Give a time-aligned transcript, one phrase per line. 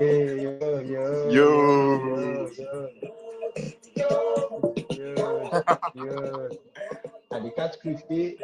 [0.00, 1.50] Yeah, yo, yo, Yo.
[2.08, 2.90] yo,
[4.96, 5.50] yo,
[5.94, 6.48] yo.
[7.32, 8.38] And the catch Christy.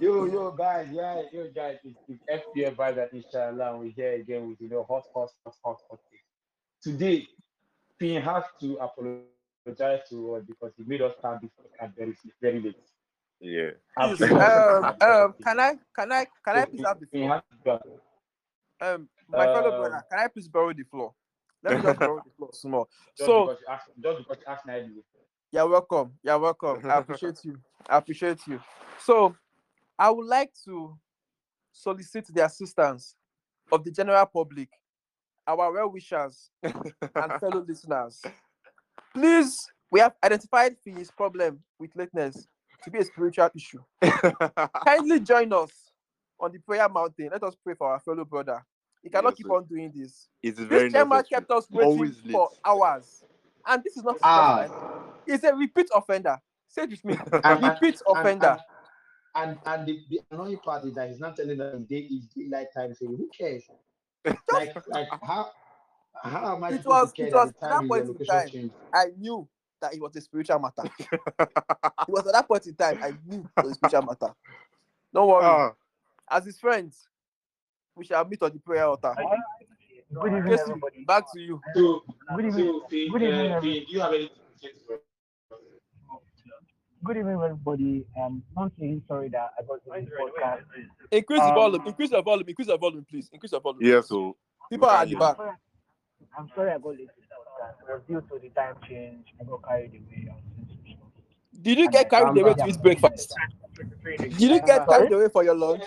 [0.00, 3.70] Yo, yo, guys, yeah, yo, guys, it's, it's FPL by that inshallah.
[3.72, 5.98] and We're here again with you know hot, hot, hot, hot, hot.
[6.82, 7.26] Today,
[7.98, 12.60] Finn has to apologize to us because he made us start this podcast very, very
[12.60, 12.76] late.
[13.40, 13.70] Yeah.
[13.96, 17.06] I'm Please, sure- um, um, can I, can I, can I please have the
[18.80, 21.14] Um, my fellow Um, brother, can I please borrow the floor?
[21.62, 22.88] Let me just borrow the floor small.
[23.16, 24.66] Just So, because asked, just because you asked
[25.52, 26.12] you're welcome.
[26.22, 26.90] You're welcome.
[26.90, 27.56] I appreciate you.
[27.88, 28.60] I appreciate you.
[29.00, 29.36] So,
[29.98, 30.98] I would like to
[31.72, 33.14] solicit the assistance
[33.70, 34.68] of the general public,
[35.46, 36.74] our well wishers, and
[37.40, 38.20] fellow listeners.
[39.14, 42.48] Please, we have identified his problem with lateness
[42.82, 43.80] to be a spiritual issue.
[44.84, 45.70] Kindly join us
[46.44, 47.30] on the prayer mountain.
[47.32, 48.64] Let us pray for our fellow brother.
[49.02, 49.54] He cannot Yes, keep sir.
[49.54, 50.28] on doing this.
[50.42, 51.40] it's very This chairman necessary.
[51.40, 52.58] kept us waiting Always for late.
[52.64, 53.24] hours.
[53.66, 54.58] And this is not Ah.
[54.62, 55.02] first time.
[55.26, 56.38] He's a repeat offender.
[56.68, 57.14] Say it with me.
[57.32, 58.58] And- and- repeat offender.
[59.36, 62.68] And and the, the annoying part is that he's not telling us day is daylight
[62.72, 62.94] time.
[62.94, 63.64] Saying who cares?
[64.52, 65.50] like like how
[66.22, 68.48] how am I It was- it that was the time that is point in time.
[68.48, 68.74] changed?
[68.94, 69.48] I knew
[69.80, 70.84] that it was a spiritual matter.
[71.40, 74.32] it was at that point in time I knew it was a spiritual matter.
[75.12, 75.44] Don't worry.
[75.44, 75.72] Ah,
[76.30, 77.08] As his friends,
[77.96, 79.14] we shall meet on the prayer altar.
[80.12, 81.04] Good evening, Jesse, everybody.
[81.06, 81.60] back to you.
[81.74, 82.02] So
[82.36, 82.64] Good evening.
[82.66, 83.62] so Finn, Good evening, uh, everyone.
[83.62, 84.98] Finn, do you have anything to say to?
[87.04, 88.06] Good evening, everybody.
[88.22, 90.62] Um, once again, sorry that I got this podcast.
[91.10, 91.86] Increase the Um, volume.
[91.86, 92.48] Increase the volume.
[92.48, 93.28] Increase the volume, please.
[93.32, 93.82] Increase the volume.
[93.82, 94.36] yeah, so
[94.70, 95.36] People are at the back.
[96.38, 97.88] I'm sorry I got late to this podcast.
[97.88, 99.26] It was due to the time change.
[99.40, 100.28] I got carried away.
[100.30, 101.53] I was in some stuff.
[101.64, 103.34] Did you get carried away to eat breakfast?
[104.38, 105.84] Did you get carried away for your lunch?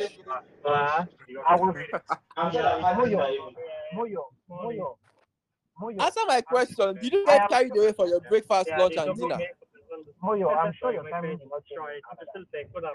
[5.99, 6.99] Answer my question.
[7.01, 9.43] Did you get carried away for your breakfast, lunch, and dinner?
[10.23, 10.57] Moyo.
[10.57, 12.05] I'm sure your timing is not changed.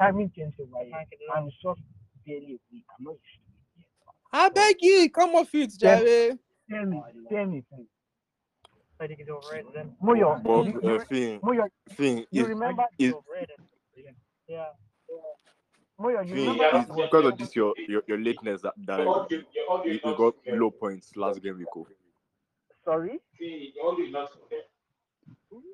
[0.00, 0.56] Timing changed.
[1.34, 1.80] I'm just
[2.26, 3.16] barely a.
[4.32, 6.38] I beg you, come off it, Jerry.
[6.70, 7.86] Tell me, tell me, please.
[10.02, 12.84] Moyo, but you, uh, you, thing, Moyo, thing you is remember?
[12.98, 13.14] is
[16.00, 16.78] Moyo, you thing remember?
[16.78, 21.16] is because of this your your, your lateness that, that you, you got low points
[21.16, 21.86] last game go.
[22.84, 23.20] Sorry.
[23.38, 24.18] Finn, is.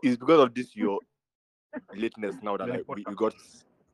[0.03, 0.99] It's because of this your
[1.95, 3.35] lateness now that like we, we got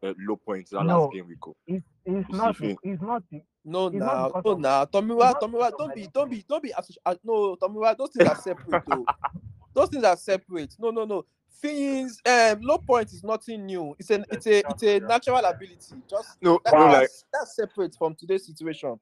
[0.05, 1.05] uh, low points that No.
[1.05, 1.57] last game we go.
[1.67, 2.57] It's, it's You not.
[2.57, 3.23] see, It's not.
[3.65, 4.85] No, It's nah, not because no, of- nah.
[4.87, 6.71] Tomiwa, it's not Tomiwa, don't be, don't be, don't be.
[6.71, 9.07] associ- uh, No, Tomiwa, those things are separate, though.
[9.75, 10.75] those things are separate.
[10.79, 11.25] No, no, no.
[11.63, 13.95] Things, um, low point is nothing new.
[13.99, 15.79] It's an, it's a, it's a natural ability.
[16.11, 19.01] Just No, that, no, like that's, that's separate from today's situation.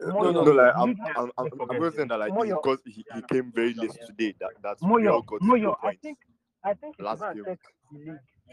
[0.00, 2.56] no, Moyo, no, no, like I'm, you- I'm, I'm, I'm just saying that like Moyo.
[2.62, 5.76] because he, he came very late today that that's we Moyo, all got low Moyo,
[5.84, 6.18] I think,
[6.64, 7.44] I think it's Last gonna game.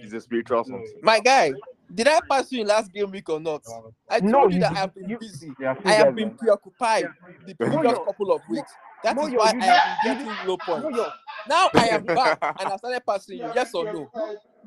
[0.02, 1.00] Take the a spiritual something.
[1.02, 1.54] My guy,
[1.94, 3.62] did I pass you in last game week or not?
[4.10, 5.52] I told No, you you that I have been you- busy.
[5.60, 7.08] Yeah, I have been preoccupied
[7.46, 8.06] the previous Moyo.
[8.06, 8.72] couple of weeks.
[9.04, 10.86] That is Moyo, why you I have been getting low points.
[10.88, 11.12] Moyo,
[11.48, 13.52] Now I am back and I started passing you.
[13.56, 14.12] Yes or no?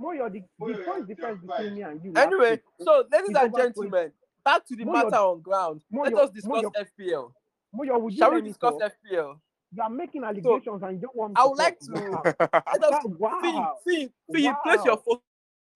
[0.00, 2.12] Moyo, the, the point difference between me and you.
[2.16, 4.12] Anyway, so ladies and gentlemen,
[4.44, 5.82] back to the Moyo, matter on ground.
[5.92, 7.32] Let us discuss Moyo, FPL.
[7.76, 8.92] Moyo, would you Shall we discuss talk?
[9.12, 9.38] FPL?
[9.74, 12.22] You are making allegations and you don't want me I would like to- Wow.
[12.80, 13.76] Let us Wow.
[13.84, 14.56] Fee, Fee, Fee, Wow.
[14.64, 14.96] place your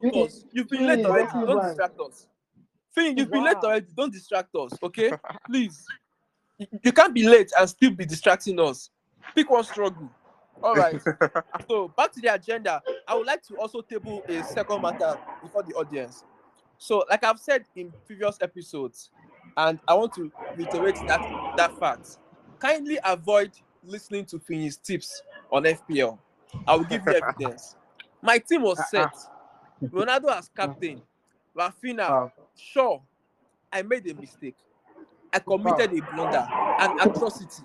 [0.03, 0.44] focus.
[0.53, 1.28] You've been late Fee, already.
[1.34, 1.44] wow.
[1.47, 2.27] Don't distract us.
[2.91, 3.87] Fee, you've been late already.
[3.97, 5.12] Don't distract us, okay?
[5.47, 5.84] Please.
[6.59, 8.91] You- You can't be late and still be distracting us.
[9.34, 10.09] Pick one struggle.
[10.62, 11.00] All right.
[11.69, 12.81] so back to the agenda.
[13.09, 16.25] I would like to also table a second matter before the audience.
[16.78, 19.10] So, like I've said in previous episodes,
[19.56, 21.21] and I want to reiterate that
[21.56, 22.19] that fact.
[22.60, 23.50] Kindly avoid
[23.87, 25.22] listening to Finney's tips
[25.53, 26.19] on FPL.
[26.67, 27.77] I will give you evidence.
[28.22, 29.15] My team was set.
[29.93, 31.03] Ronaldo as captain.
[31.56, 32.33] Rafinha, Wow.
[32.56, 33.03] sure,
[33.72, 34.56] I made a mistake.
[35.33, 36.47] I committed a blunder,
[36.81, 37.63] an atrocity.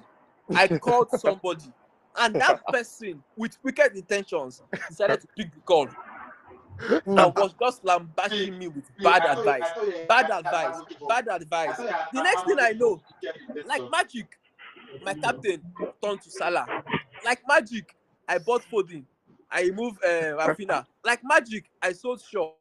[0.56, 1.72] I called somebody,
[2.18, 5.88] and that person with wicked intentions decided to pick the call
[6.90, 9.66] and was just lambasting me with bad advice.
[10.08, 10.82] Bad advice.
[11.08, 11.78] Bad advice.
[11.78, 13.02] The next thing I know,
[13.66, 14.28] like magic,
[15.04, 15.62] my captain
[16.04, 16.66] turned to Salah.
[17.26, 17.96] Like magic,
[18.28, 19.04] I bought Foden.
[19.52, 20.86] I removed uh, Rafinha.
[21.04, 22.54] Like magic, I sold Shaw.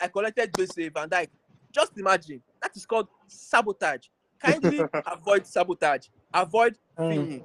[0.00, 1.28] I collected Jose Van Dijk.
[1.72, 2.42] Just imagine.
[2.62, 4.06] That is called sabotage.
[4.40, 6.06] Kindly avoid sabotage.
[6.32, 7.42] Avoid Mm.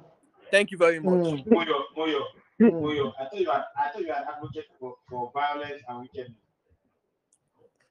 [0.50, 1.14] Thank you very much.
[1.14, 1.46] Mm.
[1.48, 2.22] Moyo, Moyo,
[2.62, 3.12] Moyo.
[3.20, 6.38] I thought you are, I thought you are an advocate for, for violence and wickedness.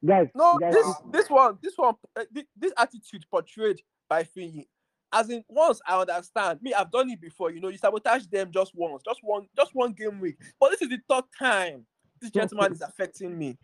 [0.03, 4.67] Guys, No, guys, this this one, this one, uh, thi- this attitude portrayed by Finney
[5.13, 6.61] as in once I understand.
[6.61, 7.51] Me, I've done it before.
[7.51, 10.37] You know, you sabotage them just once, just one, just one game week.
[10.59, 11.85] But this is the third time
[12.21, 13.57] this gentleman is affecting me.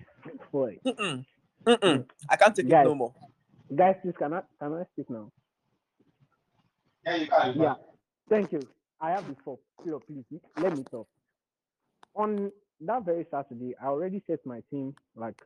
[0.51, 1.25] Boy, Mm-mm.
[1.65, 1.79] Mm-mm.
[1.79, 2.05] Mm.
[2.29, 2.85] I can't take Guys.
[2.85, 3.13] it no more.
[3.75, 5.31] guys, please can I can I speak now?
[7.05, 7.59] Yeah, you can.
[7.59, 7.75] Yeah.
[8.29, 8.61] Thank you.
[8.99, 9.59] I have the floor.
[9.83, 10.25] Floor, please
[10.59, 11.07] let me talk.
[12.15, 12.51] On
[12.81, 15.39] that very Saturday, I already set my team like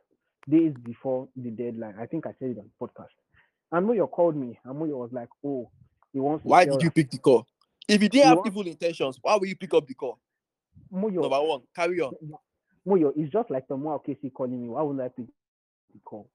[0.49, 1.95] days before the deadline.
[1.99, 3.13] I think I said it on the podcast.
[3.73, 5.69] And Moyo called me, and Moyo was like, "Oh,
[6.13, 7.45] he wants to Why sell did you pick the call?
[7.87, 10.19] If you didn't You have want- evil intentions, why will you pick up the call?
[10.93, 12.13] Moyo, Number one, carry on.
[12.87, 14.69] Moyo, it's just like the more Casey calling me.
[14.69, 15.25] Why would I pick
[15.93, 16.29] the call?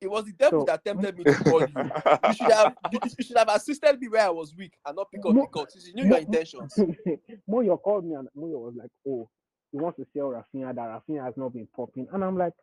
[0.00, 1.66] It was the devil So- that tempted me to call you.
[1.68, 5.10] You should have you, you should have assisted me where I was weak and not
[5.10, 5.66] pick up Mo- the call.
[5.68, 6.74] since You knew your intentions.
[7.50, 9.28] Moyo called me and Moyo was like, "Oh,
[9.72, 10.74] he wants to sell Rafinha.
[10.74, 12.54] That Rafinha has not been popping." And I'm like,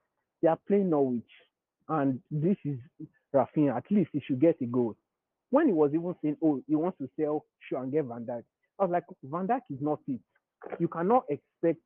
[0.41, 1.29] "They are playing Norwich,
[1.89, 2.79] and this is
[3.35, 3.77] Rafinha.
[3.77, 4.95] At least he should get a goal."
[5.49, 8.43] When he was even saying, "Oh, he wants to sell Shaw and get Van Dijk,"
[8.79, 10.19] I was like, "Van Dijk is not it.
[10.79, 11.79] You cannot expect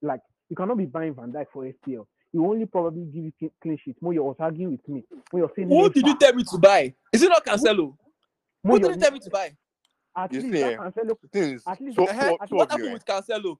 [0.00, 2.06] like you cannot be buying Van Dijk for FPL.
[2.32, 5.04] He will only probably give you clean- clean sheet." Moyo was arguing with me.
[5.32, 6.94] Moyo saying, Who did you tell me to buy?
[7.12, 7.96] Is it not Cancelo?
[8.64, 9.56] Who did you tell me to buy?
[10.16, 11.62] At You least see, that eh, Cancelo Things.
[11.66, 12.36] At least- two, Uh-huh.
[12.48, 12.92] two, What happened you.
[12.94, 13.56] with Cancelo?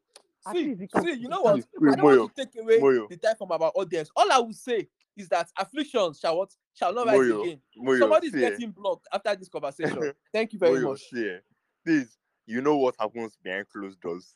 [0.51, 1.55] See, least he can- see, you know what?
[1.57, 3.09] Wait, I don't want Moyo, to take away Moyo.
[3.09, 4.11] the time from our audience.
[4.17, 7.61] All I will say is that afflictions shall what shall not rise Moyo, again.
[7.79, 10.13] Moyo, Somebody's see, eh, getting blocked after this conversation.
[10.33, 11.01] Thank you very Moyo, much.
[11.11, 11.37] see,
[11.85, 12.17] Please,
[12.47, 14.35] you know what happens behind closed doors.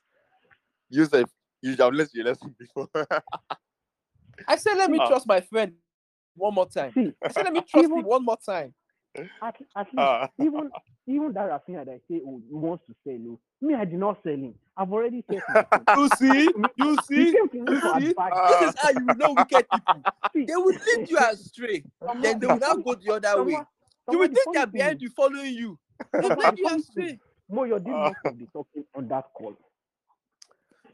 [0.90, 1.26] You said
[1.62, 2.88] you have learned your lesson before.
[4.46, 5.08] I said let me Ah.
[5.08, 5.72] trust my friend
[6.34, 6.92] one more time.
[7.24, 8.74] I said let me trust Even- him one more time.
[9.42, 10.28] At, at least Ah.
[10.40, 10.70] even
[11.06, 13.98] even that Rafinha that I say oh he wants to sell oh, me I did
[13.98, 14.54] not sell him.
[14.76, 15.40] I've already said.
[15.96, 18.08] You see, you see, came to me you see?
[18.10, 18.32] advice.
[18.34, 18.60] Ah.
[18.60, 20.02] this is how you will know wicked people.
[20.34, 21.84] See, They will lead you astray.
[22.22, 23.52] Then they will now go the other way.
[23.52, 23.66] someone-
[24.10, 25.78] You will think funny they're behind you, following you.
[26.12, 27.06] They someone- lead the you funny astray.
[27.06, 27.20] thing,
[27.50, 28.08] Moyo did Ah.
[28.08, 29.54] most of the talking on that call.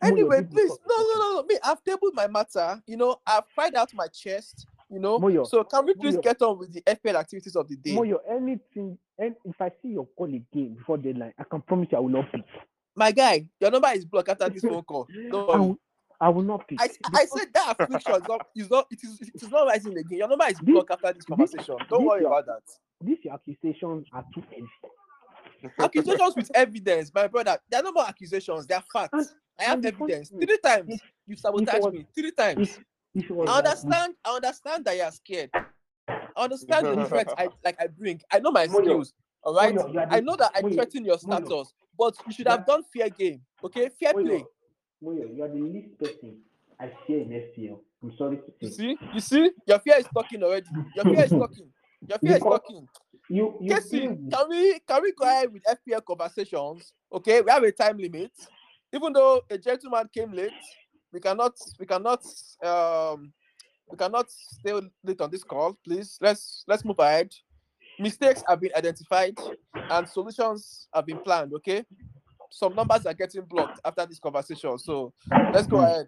[0.02, 1.42] Anyway, please, no, no, no, no.
[1.44, 2.82] Me, I've tabled my matter.
[2.86, 4.66] You know, I've cried out my chest.
[4.92, 6.22] You know, Moyo, so can we please Moyo.
[6.22, 7.92] get on with the FPL activities of the day?
[7.94, 11.96] Moyo, anything, and if I see your call again before deadline, I can promise you
[11.96, 12.44] I will not pick.
[12.94, 15.08] My guy, your number is blocked after this phone call.
[15.30, 15.78] Don't I will,
[16.20, 16.78] I will not pick.
[16.78, 19.96] I, I said that affliction is not, is not, it is, it is not rising
[19.96, 20.18] again.
[20.18, 21.76] Your number is This- blocked after this conversation.
[21.88, 22.62] Don't this worry your- about that.
[23.02, 25.72] These accusations are too heavy.
[25.78, 27.56] Accusations with evidence, my brother.
[27.70, 28.66] They are no more accusations.
[28.66, 29.10] They are facts.
[29.14, 29.26] And-
[29.58, 30.30] I have and the funny evidence.
[30.30, 32.06] Three times you sabotaged was- me.
[32.14, 32.78] Three times.
[33.14, 34.14] It was I understand.
[34.24, 35.50] I understand that you are scared.
[36.08, 37.76] I understand the threat I like.
[37.80, 38.20] I bring.
[38.30, 39.12] I know my Moyo, skills.
[39.42, 39.74] All right.
[39.74, 43.10] You I know that I Moyo, threaten your status, but you should have done fair
[43.10, 43.40] game.
[43.64, 44.44] Okay, fair play.
[45.04, 46.38] Moyo, you are the least person
[46.78, 47.78] I fear in FPL.
[48.02, 48.74] I'm sorry to You say.
[48.74, 50.68] see, you see, your fear is talking already.
[50.96, 51.68] Your fear is talking.
[52.08, 52.88] Your fear is talking.
[53.28, 56.92] You, you Casey, can we can we go ahead with FPL conversations?
[57.12, 58.32] Okay, we have a time limit.
[58.92, 60.52] Even though a gentleman came late,
[61.12, 62.24] we cannot we cannot
[62.64, 63.32] um
[63.90, 64.72] we cannot stay
[65.04, 65.78] late on this call.
[65.84, 67.32] Please let's let's move ahead.
[67.98, 69.38] Mistakes have been identified
[69.90, 71.52] and solutions have been planned.
[71.54, 71.84] Okay,
[72.50, 74.78] some numbers are getting blocked after this conversation.
[74.78, 75.12] So
[75.52, 76.06] let's go ahead.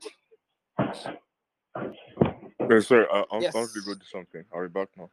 [2.63, 3.53] Okay, sorry, I, I'm Yes.
[3.53, 4.45] going to go do something.
[4.55, 5.11] I'll be back now.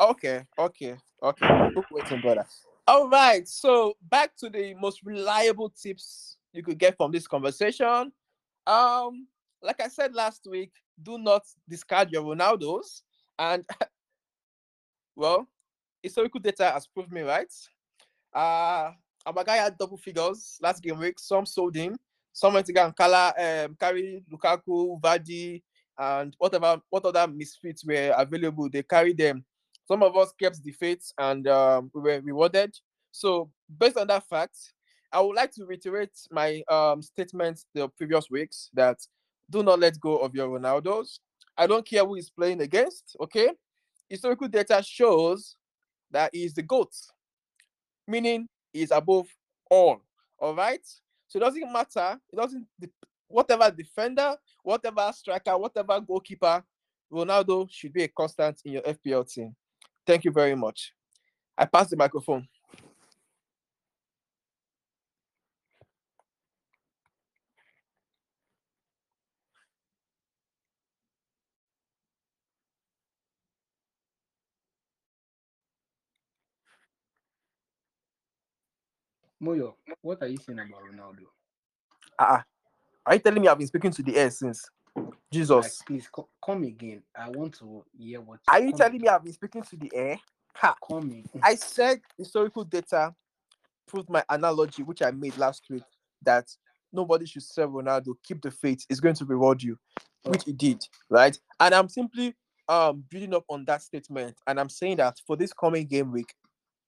[0.00, 1.46] Okay, okay, okay.
[1.74, 2.46] Book waiting, brother.
[2.88, 8.10] All right, so back to the most reliable tips you could get from this conversation.
[8.66, 9.26] Um,
[9.62, 13.02] like I said last week, do not discard your Ronaldos,
[13.38, 13.64] and
[15.16, 15.46] well,
[16.02, 17.52] historical data has proved me right.
[18.32, 18.92] Uh,
[19.26, 21.18] our guy had double figures last game week.
[21.18, 21.96] Some sold him,
[22.32, 25.62] some went to go and um, carry Lukaku, Vardy,
[25.98, 28.68] and whatever what other misfits were available.
[28.70, 29.44] They carried them
[29.90, 32.72] some of us kept the faith and um, we were rewarded.
[33.10, 33.50] So,
[33.80, 34.56] based on that fact,
[35.12, 38.98] I would like to reiterate my um, statement the previous weeks that
[39.48, 41.18] do not let go of your Ronaldos.
[41.56, 43.50] I don't care who is playing against, okay?
[44.08, 45.56] Historical data shows
[46.10, 46.92] that he is the GOAT,
[48.06, 49.26] meaning he is above
[49.68, 50.00] all,
[50.38, 50.84] all right?
[51.26, 52.66] So, it doesn't matter, it doesn't,
[53.28, 56.62] whatever defender, whatever striker, whatever goalkeeper,
[57.12, 59.54] Ronaldo should be a constant in your FPL team.
[60.06, 60.92] Thank you very much.
[61.58, 62.46] I pass the microphone.
[79.42, 81.24] Moyo, what are you saying about Ronaldo?
[82.18, 82.44] Ah,
[83.06, 84.68] are you telling me I've been speaking to the air since?
[84.94, 85.82] Like, Jesus.
[85.86, 87.02] please co- come again.
[87.16, 88.40] I want to hear what.
[88.48, 89.08] Are you come telling me.
[89.08, 90.18] I've been speaking to the air?
[90.54, 90.74] Ha.
[90.86, 91.28] Coming.
[91.42, 93.14] I said historical data
[93.86, 95.82] proved my analogy, which I made last week,
[96.22, 96.46] that
[96.92, 98.14] nobody should sell Ronaldo.
[98.22, 99.78] Keep the faith; it's going to reward you,
[100.24, 101.38] which it did, right?
[101.58, 102.34] And I'm simply
[102.68, 106.34] um building up on that statement, and I'm saying that for this coming game week,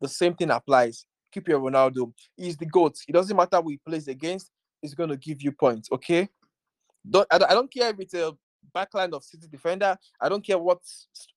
[0.00, 1.06] the same thing applies.
[1.32, 2.12] Keep your Ronaldo.
[2.36, 2.96] He's the goat.
[3.08, 4.50] It doesn't matter who he plays against.
[4.80, 5.88] He's going to give you points.
[5.90, 6.28] Okay.
[7.08, 8.32] Don't I, don't care if it's a
[8.74, 9.96] backline of City defender.
[10.20, 10.78] I don't care what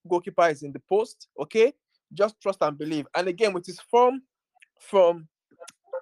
[0.08, 1.28] goalkeeper is in the post.
[1.40, 1.72] Okay.
[2.12, 3.06] Just trust and believe.
[3.14, 4.22] And again, with his form
[4.80, 5.26] from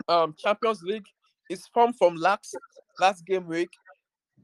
[0.09, 1.07] um Champions League,
[1.49, 2.57] his form from last
[3.01, 3.71] last game week,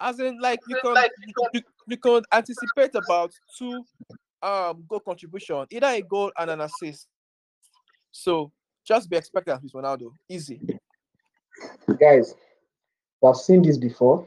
[0.00, 3.84] as in like you can you, you, you can anticipate about two
[4.42, 7.08] um goal contribution, either a goal and an assist.
[8.12, 8.52] So
[8.84, 10.12] just be expectant with Ronaldo.
[10.28, 10.60] Easy.
[11.98, 12.34] Guys,
[13.20, 14.26] we've seen this before.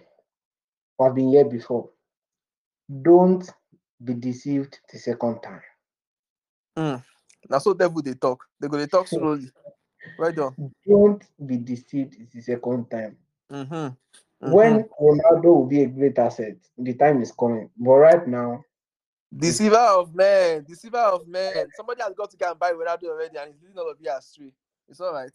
[0.99, 1.89] We've been here before.
[3.01, 3.49] Don't
[4.03, 5.61] be deceived the second time.
[6.75, 6.95] Hmm.
[7.49, 8.43] Now so devil they talk.
[8.59, 9.15] They go they talk hmm.
[9.17, 9.49] slowly.
[10.17, 10.73] Right on.
[10.87, 13.17] Don't be deceived the second time.
[13.51, 14.51] Mm-hmm.
[14.51, 15.05] When mm-hmm.
[15.05, 17.69] Ronaldo will be a great asset, the time is coming.
[17.77, 18.63] But right now,
[19.37, 21.67] deceiver of men, deceiver of men.
[21.75, 24.11] Somebody has got to go and buy Ronaldo already, and he's leading all of you
[24.11, 24.53] astray.
[24.89, 25.31] It's all right.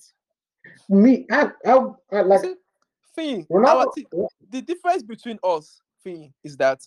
[0.89, 1.79] me, I, I,
[2.13, 2.55] I like See,
[3.15, 3.95] Finn, Ronaldo.
[3.95, 4.07] thi-
[4.51, 6.87] the difference between us, Finn, is that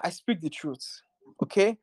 [0.00, 1.02] I speak the truth.
[1.42, 1.76] Okay,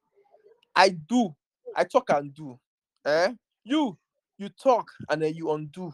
[0.76, 1.36] I do.
[1.76, 2.60] I talk and do.
[3.06, 3.34] Eh?
[3.64, 3.98] You,
[4.38, 5.94] you talk and then you undo.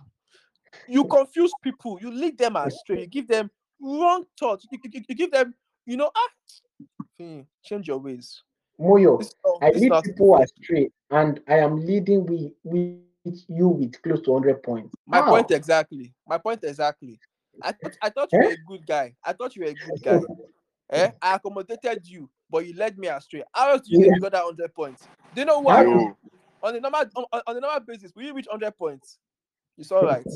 [0.87, 1.97] You confuse people.
[2.01, 3.01] You lead them astray.
[3.01, 3.49] You give them
[3.81, 4.65] wrong thoughts.
[4.71, 5.53] You, you- you give them,
[5.85, 6.29] you know, ah,
[7.19, 8.41] Change your ways.
[8.79, 12.99] Moyo, This, I lead people astray, and I am leading with, with
[13.47, 14.93] you with close to 100 points.
[15.07, 15.29] My How?
[15.29, 16.13] point exactly.
[16.27, 17.19] My point exactly.
[17.61, 19.15] I thought I thought you were a good guy.
[19.23, 20.19] I thought you were a good guy.
[20.91, 21.11] eh?
[21.21, 23.43] I accommodated you, but you led me astray.
[23.53, 24.11] How else do you Yeah.
[24.13, 25.07] get got that hundred points?
[25.33, 25.85] Do you know what?
[26.61, 29.19] On the normal on, on- a normal basis, will you reach hundred points?
[29.77, 30.27] It's all right.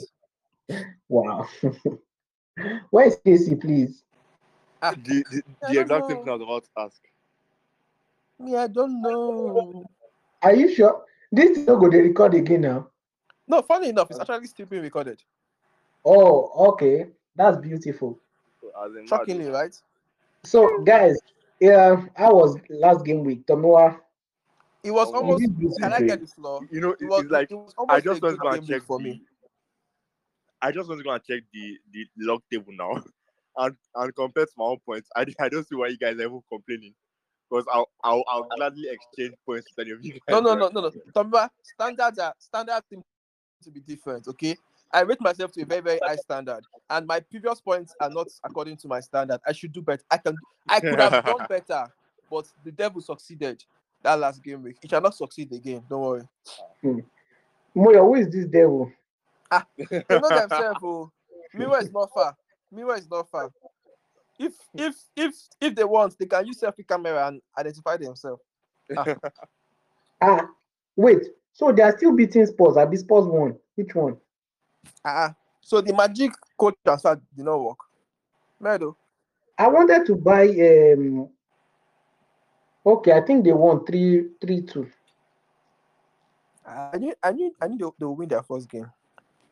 [1.10, 1.46] Wow.
[2.90, 4.04] Where is Casey, please?
[4.96, 6.20] The, the, I the don't exact same know.
[6.20, 7.02] thing I was about to ask.
[8.40, 9.86] me, I don't know.
[10.42, 11.06] Are you sure?
[11.32, 12.88] This is not going to record again now.
[13.48, 15.24] No, funny enough, it's actually still being recorded.
[16.06, 17.08] Oh, okay.
[17.36, 18.20] That's beautiful.
[18.84, 19.10] As in, mad.
[19.10, 19.76] Shockingly, right?
[20.44, 21.18] So, guys,
[21.60, 23.46] yeah, I was last game week.
[23.46, 24.00] Tomoa,
[24.84, 25.42] It was almost.
[25.60, 26.66] you Can I get the floor?
[26.72, 28.50] You know, It it- was, it's like it was I just a want to go
[28.50, 29.22] and check for me.
[30.62, 33.04] I just want to go and check the the log table now,
[33.60, 35.10] and and compare to my own points.
[35.16, 36.94] I, I don't see why you guys are even complaining,
[37.50, 40.20] because I'll, I'll I'll gladly exchange points with any of you guys.
[40.30, 40.92] No, no, no, no, no.
[41.16, 43.04] Remember, standards are uh, standards seem
[43.64, 44.28] to be different.
[44.28, 44.58] Okay,
[44.92, 48.28] I rate myself to a very, very high standard, and my previous points are not
[48.44, 49.40] according to my standard.
[49.46, 50.04] I should do better.
[50.10, 50.38] I can,
[50.68, 51.92] I could have done better,
[52.32, 53.64] but the devil succeeded
[54.04, 54.78] that last game week.
[54.82, 55.84] It shall not succeed again.
[55.90, 56.24] Don't worry.
[56.82, 57.00] Hmm.
[57.76, 58.92] Moya, who is this devil?
[59.52, 60.80] Ah, they know themselves.
[60.84, 61.12] Oh,
[61.56, 62.36] Miwa is not far.
[62.74, 63.52] Miwa is not far.
[64.38, 68.42] If if if if they want, they can use selfie camera and identify themselves.
[70.22, 70.48] Ah,
[70.96, 71.26] wait.
[71.54, 72.78] So they are still beating Spurs.
[72.78, 73.58] I beat Spurs one.
[73.76, 74.18] Which one?
[75.04, 77.80] Ah, so the magic coach transfer did not work.
[78.60, 78.96] Meadow.
[79.58, 80.48] I wanted to buy.
[80.48, 81.30] um
[82.86, 84.90] Okay, I think they won three, three, two.
[86.66, 88.90] I knew, I knew, I knew they, they will win their first game.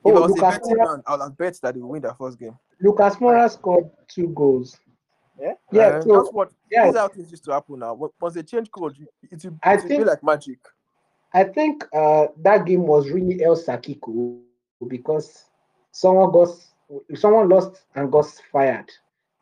[0.05, 2.01] Oh, if I was a betting man, I would have bet that they will win
[2.01, 2.57] their first game.
[2.81, 4.79] Lucas Moura scored two goals.
[5.39, 6.51] Yeah, Yeah, Uh, so that's what.
[6.71, 6.85] yeah.
[6.85, 7.93] This is how things used to happen now.
[7.93, 8.97] Once- Once they change code,
[9.31, 10.59] it will, I will think- be like magic.
[11.33, 14.39] I think uh, that game was really El Sakiko
[14.87, 15.45] because
[15.91, 16.49] someone got
[17.15, 18.89] someone lost and got fired.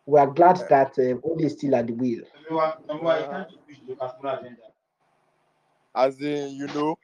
[0.07, 2.23] We are glad that uh, Ole is still at the wheel.
[2.45, 4.61] Everyone, everyone, you can't just push Lucas Moura agenda.
[5.95, 6.97] As in, you know,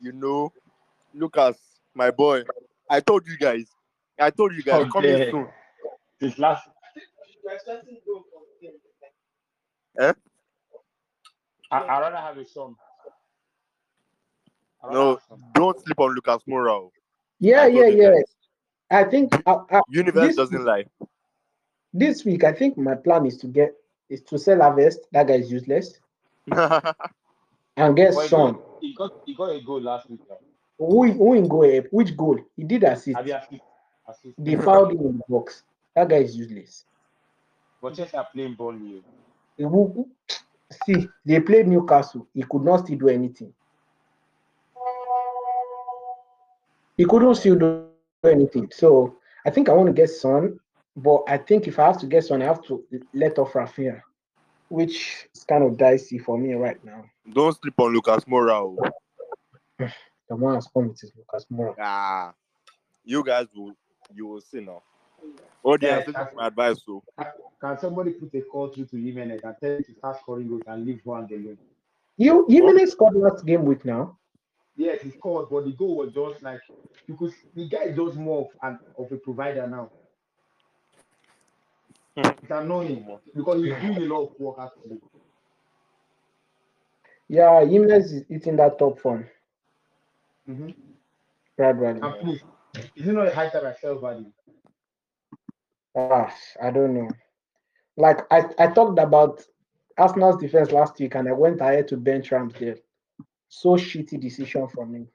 [0.00, 0.52] you know,
[1.12, 1.58] Lucas,
[1.94, 2.44] my boy.
[2.88, 3.66] I told you guys.
[4.18, 4.86] I told you guys.
[4.92, 5.30] Coming Okay.
[5.30, 5.48] soon.
[6.20, 6.68] This last.
[10.00, 10.12] Eh?
[11.70, 12.74] I, I'd rather have a son.
[14.90, 15.38] No, have a son.
[15.54, 16.70] don't sleep on Lucas Moura.
[16.72, 16.92] oh.
[17.40, 18.10] Yeah, yeah, yeah.
[18.10, 18.24] guys.
[18.90, 20.84] I think uh, uh, Universe This- doesn't lie.
[21.92, 23.74] this week, I think my plan is to get
[24.08, 24.96] is to sell Havertz.
[25.12, 26.00] That guy is useless
[27.76, 28.54] and get But he Son.
[28.54, 30.20] got, he got he got a goal last week.
[30.28, 30.36] Now.
[30.78, 31.64] Who who in goal?
[31.64, 31.82] eh?
[31.90, 32.38] Which goal?
[32.56, 33.16] He did assist.
[33.16, 33.62] Have you assist?
[34.08, 34.34] Assist?
[34.38, 35.62] They fouled him in the box.
[35.94, 36.84] That guy is useless.
[37.80, 39.02] But Chelsea are playing Burnley.
[39.56, 40.10] He who- who-
[40.84, 42.26] See, they played Newcastle.
[42.34, 43.54] He could not still do anything.
[46.96, 47.88] He couldn't still do
[48.24, 48.68] anything.
[48.72, 50.58] So I think I want to get Son,
[50.96, 52.84] but I think if I have to get Son, I have to
[53.14, 54.02] let off Rafinha,
[54.68, 57.04] which is kind of dicey for me right now.
[57.32, 58.60] don't sleep on Lucas Moura.
[58.60, 58.76] oh.
[60.28, 61.74] The one has come with his Lucas Moura.
[61.80, 62.34] Ah,
[63.04, 63.72] you guys will
[64.14, 64.82] you will see now.
[65.64, 66.82] Oh, yeah, Yeah, take that's- my advice.
[66.84, 67.02] So
[67.60, 70.62] Can somebody put a call through to Jimenez and tell him to start scoring goals
[70.66, 71.58] and leave one alone?
[72.16, 74.18] You Jimenez scored last game week now.
[74.76, 76.60] Yes, he scored, but the goal was just like
[77.06, 79.90] because the guy is just more of an of a provider now.
[82.16, 82.32] Hmm.
[82.42, 85.00] It's annoying because he's doing a lot of work actually.
[87.28, 89.26] Yeah, Jimenez is eating that top form
[90.48, 90.70] Mm-hmm.
[91.56, 92.02] gradually.
[92.02, 92.42] And please,
[92.96, 94.32] is it not a high time I sell value?
[95.96, 96.32] Ah,
[96.62, 97.08] I don't know.
[97.96, 99.42] Like I, I talked about
[99.98, 102.78] Arsenal's defense last week, and I went ahead to bench Ramsdale.
[103.48, 105.06] So shitty decision for me.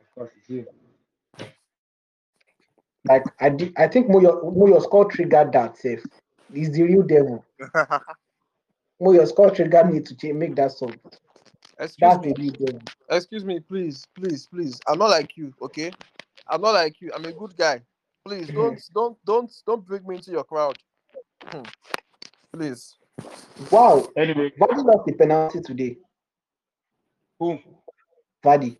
[0.00, 0.66] Of course, it's you.
[3.08, 6.04] Like I did, I think Moyo Moyo score triggered that safe.
[6.52, 7.44] He's the real devil.
[9.02, 10.92] Moyo score triggered me to cha- make that sub.
[11.78, 12.32] Excuse That's me.
[12.32, 12.80] the real devil.
[13.10, 14.80] Excuse me, please, please, please.
[14.88, 15.90] I'm not like you, okay?
[16.48, 17.12] I'm not like you.
[17.14, 17.82] I'm a good guy.
[18.24, 20.78] Please don't, don't, don't, don't bring me into your crowd.
[21.46, 21.62] Hmm.
[22.52, 22.96] Please.
[23.70, 25.96] Wow, Anyway, Vardy lost the penalty today.
[27.38, 27.58] boom.
[28.44, 28.78] Vardy,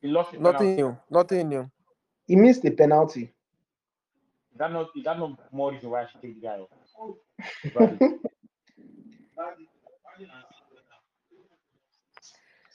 [0.00, 0.82] He lost the Nothing penalty.
[0.82, 0.98] new.
[1.10, 1.70] Nothing new.
[2.26, 3.32] he missed the penalty.
[4.52, 6.58] Is that not is that not more reason why I should take the guy
[6.98, 8.31] off?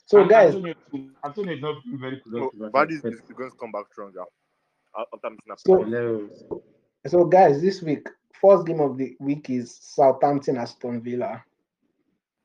[0.08, 0.74] So And guys, Antonio,
[1.22, 2.72] Antonio is not being very no, productive.
[2.72, 4.24] Vardy is is going to come back stronger.
[4.96, 6.28] After missing So- Hello.
[7.06, 8.08] so guys, this week
[8.40, 11.44] first game of the week is Southampton Aston Villa.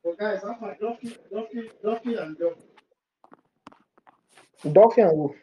[0.04, 2.62] So guys, I'm like Duffy, Duffy, Duffy, and Duffy.
[4.74, 5.36] Duffy and who?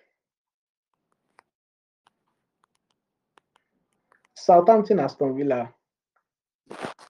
[4.34, 5.72] Southampton Aston Villa.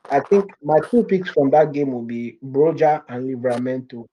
[0.08, 4.06] I think my two picks from that game will be Broja and Livramento.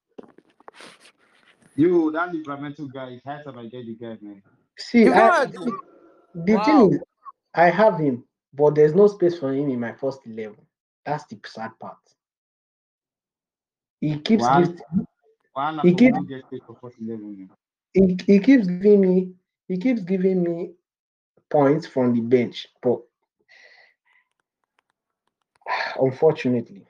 [1.77, 4.41] You, that Livramento guy, it's high time I get the guy, man.
[4.79, 5.53] See, I, had-
[6.33, 6.63] the Wow.
[6.63, 6.99] thing is,
[7.53, 10.57] I have him, but there's no space for him in my first eleven.
[11.05, 11.97] That's the sad part.
[14.01, 14.59] He keeps Wow.
[14.61, 14.81] gift-
[15.53, 17.37] One He he keep- don't get paid for first eleven.
[17.37, 17.49] man.
[17.93, 19.33] he, he keeps giving me
[19.67, 20.73] he keeps giving me
[21.49, 23.01] points from the bench, but
[25.99, 26.85] unfortunately.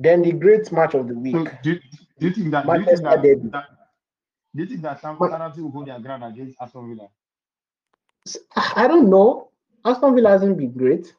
[0.00, 1.34] Then the great match of the week.
[1.34, 1.80] So do, you-
[2.18, 3.64] do you think that do you think that, that
[4.54, 7.08] do you think that Sam will hold their ground against Aston Villa?
[8.76, 9.50] I don't know.
[9.84, 11.14] Aston Villa hasn't been great.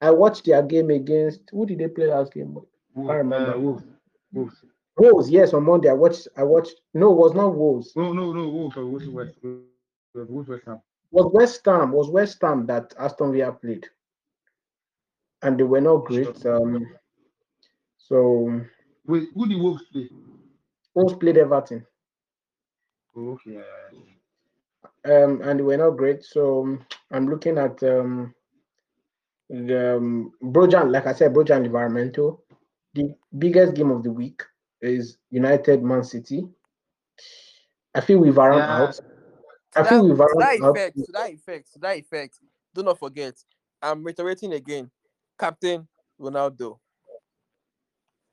[0.00, 2.54] I watched their game against who did they play last game?
[2.94, 3.54] Wolves, I remember.
[3.54, 3.84] Uh, Wolves.
[4.32, 4.64] Wolves.
[4.96, 5.88] Wolves, yes, on Monday.
[5.88, 7.92] I watched I watched no, it was not Wolves.
[7.96, 8.48] No, no, no.
[8.48, 8.76] Wolves.
[8.76, 9.34] or Wolves West.
[10.14, 10.80] Wolves West Ham.
[11.10, 13.88] was West Ham, was West Ham that Aston Villa played.
[15.42, 16.44] And they were not great.
[16.46, 16.86] Um
[18.08, 18.60] so
[19.06, 20.08] Wait, who the Wolves play?
[20.94, 21.86] Wolves played Everton.
[23.16, 23.62] Oh, okay.
[25.04, 26.24] um, and they were not great.
[26.24, 28.34] So um, I'm looking at um,
[29.48, 32.40] the um, Brojan, like I said, Broja and Livramento.
[32.94, 34.42] The biggest game of the week
[34.80, 36.48] is United Man City.
[37.94, 38.82] I feel we've run Yeah.
[38.84, 39.00] out.
[39.76, 40.76] I To feel we've to run that out.
[40.76, 42.38] effect, to that effect, to that effect,
[42.74, 43.34] do not forget.
[43.82, 44.90] I'm reiterating again.
[45.38, 45.86] Captain
[46.20, 46.78] Ronaldo.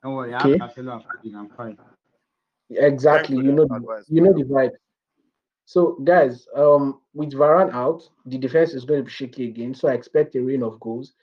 [0.03, 0.55] Don't worry, Okay.
[0.59, 1.77] I have Cancelo and Foden, I'm fine.
[2.69, 4.71] Exactly, you you know, the- that you know the vibe.
[5.65, 9.73] So, guys, um, with Varane out, the defense is going to be shaky again.
[9.73, 11.13] So I expect a rain of goals.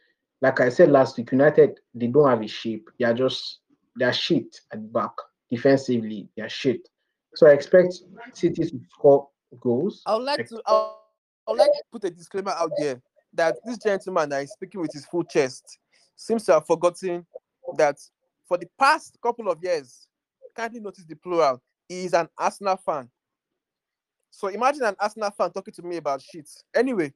[0.40, 2.88] Like I said last week, United they don't have a shape.
[2.98, 3.58] They are just
[3.98, 5.10] they are shit at the back
[5.50, 6.28] defensively.
[6.36, 6.88] They are shit.
[7.34, 7.94] So I expect
[8.32, 9.28] City to score
[9.60, 10.02] goals.
[10.06, 10.92] I would like to I would-
[11.46, 14.80] I would like to put a disclaimer out there that this gentleman that is speaking
[14.82, 15.78] with his full chest
[16.14, 17.26] seems to have forgotten
[17.76, 17.96] that
[18.48, 20.08] for the past couple of years,
[20.56, 23.08] kindly notice the plural, he is an Arsenal fan.
[24.30, 26.48] So imagine an Arsenal fan talking to me about shit.
[26.74, 27.12] Anyway,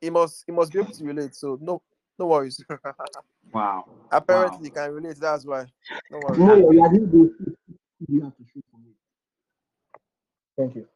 [0.00, 1.34] he must he must be able to relate.
[1.34, 1.80] So no
[2.18, 2.62] no worries.
[3.52, 3.86] Wow.
[4.12, 4.64] Apparently Wow.
[4.64, 5.16] he can relate.
[5.18, 5.64] That's why.
[6.10, 6.38] No worries.
[6.38, 7.34] No, you are doing.
[8.08, 8.92] You have to shoot for me.
[10.56, 10.86] Thank you.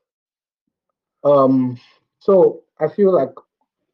[1.24, 1.78] Um,
[2.20, 3.32] so I feel like,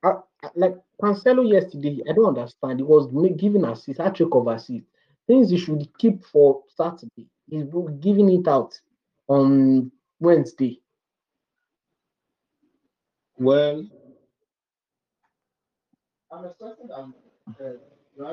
[0.03, 0.09] I,
[0.43, 2.81] I- like Cancelo yesterday, I don't understand.
[2.81, 4.85] He was ma- giving assist, hat trick of assist.
[5.29, 7.29] Things you should keep for Saturday.
[7.49, 7.65] He's
[8.01, 8.81] giving it out
[9.29, 10.81] on Wednesday.
[13.39, 13.87] Well,
[16.33, 17.15] I'm expecting um,
[17.61, 18.33] uh,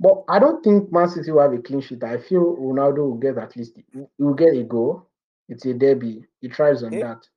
[0.00, 2.02] But I don't think Man City will have a clean sheet.
[2.02, 5.06] I feel Ronaldo will get at least he will get a goal.
[5.48, 6.24] It's a derby.
[6.40, 7.00] He thrives on Eh?
[7.02, 7.28] that.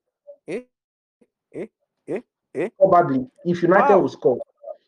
[0.47, 0.61] Eh?
[1.53, 1.65] Eh?
[2.07, 2.21] Eh?
[2.55, 2.69] Eh?
[2.79, 3.99] Probably if United Wow.
[3.99, 4.39] will score.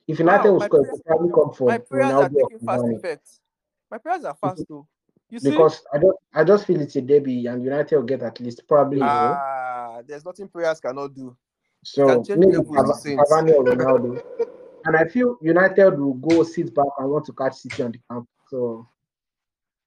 [0.08, 2.86] If United Wow, will score, prayers- probably come from My prayers are Ronaldo taking fast
[2.86, 3.30] effect.
[3.92, 4.88] My prayers are fast though.
[5.30, 8.22] You see, because I don't I just feel it's a derby and United will get
[8.22, 11.36] at least probably ah, there's nothing prayers cannot do.
[11.84, 14.22] So maybe Cavani or Ronaldo.
[14.86, 18.00] And I feel United will go sit back and want to catch City on the
[18.12, 18.28] camp.
[18.50, 18.88] So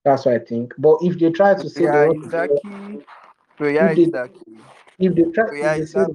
[0.05, 0.73] that's what I think.
[0.79, 3.01] But if they try to say they Prayer want to the key.
[3.57, 4.57] Prayer If is they- the key.
[4.99, 6.07] if they try if they, say,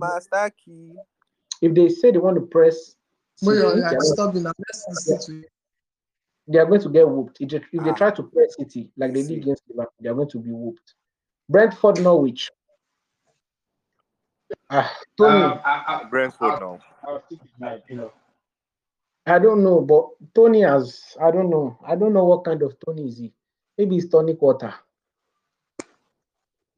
[1.62, 2.96] if they say they want to press
[3.41, 4.54] But you're They are stop it now.
[4.58, 5.45] Let's listen
[6.47, 7.38] they are going to get whooped.
[7.39, 7.93] If they, if they Ah.
[7.93, 9.36] try to press City like they See.
[9.36, 10.95] did against Liverpool, they are going to be whooped.
[11.47, 12.49] Brentford Norwich.
[14.69, 16.80] Ah, Toney, Um, I, I, Brentford now.
[17.08, 18.10] I'll stick with my opinion.
[19.25, 21.77] I don't know, but Toney has I don't know.
[21.86, 23.34] I don't know what kind of Toney is he.
[23.77, 24.73] Maybe it's Tony Quarter.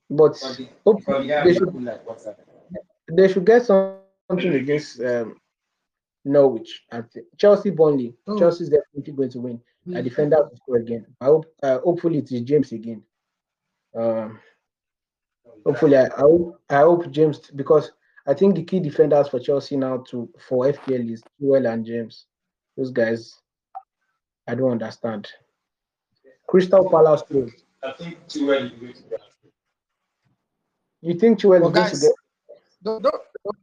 [0.10, 2.02] But But the- hope but the they should like
[3.12, 3.99] they should get some-
[4.30, 5.39] something against um,
[6.26, 6.84] Norwich.
[6.92, 8.16] I think Chelsea Burnley.
[8.28, 8.38] Oh.
[8.38, 9.62] Chelsea's definitely going to win.
[9.94, 11.06] A defender will score again.
[11.20, 13.04] I hope uh, hopefully it is James again.
[13.96, 14.40] Um
[15.66, 17.92] hopefully I, I hope I hope James because
[18.26, 22.26] I think the key defenders for Chelsea now to for FPL is Joel and James.
[22.78, 23.40] Those guys
[24.48, 25.30] I don't understand.
[26.48, 27.52] Crystal Palace too.
[27.84, 29.22] I think too early to go to that.
[31.02, 32.12] You think Joel But is going to get
[32.84, 33.16] don't, don't,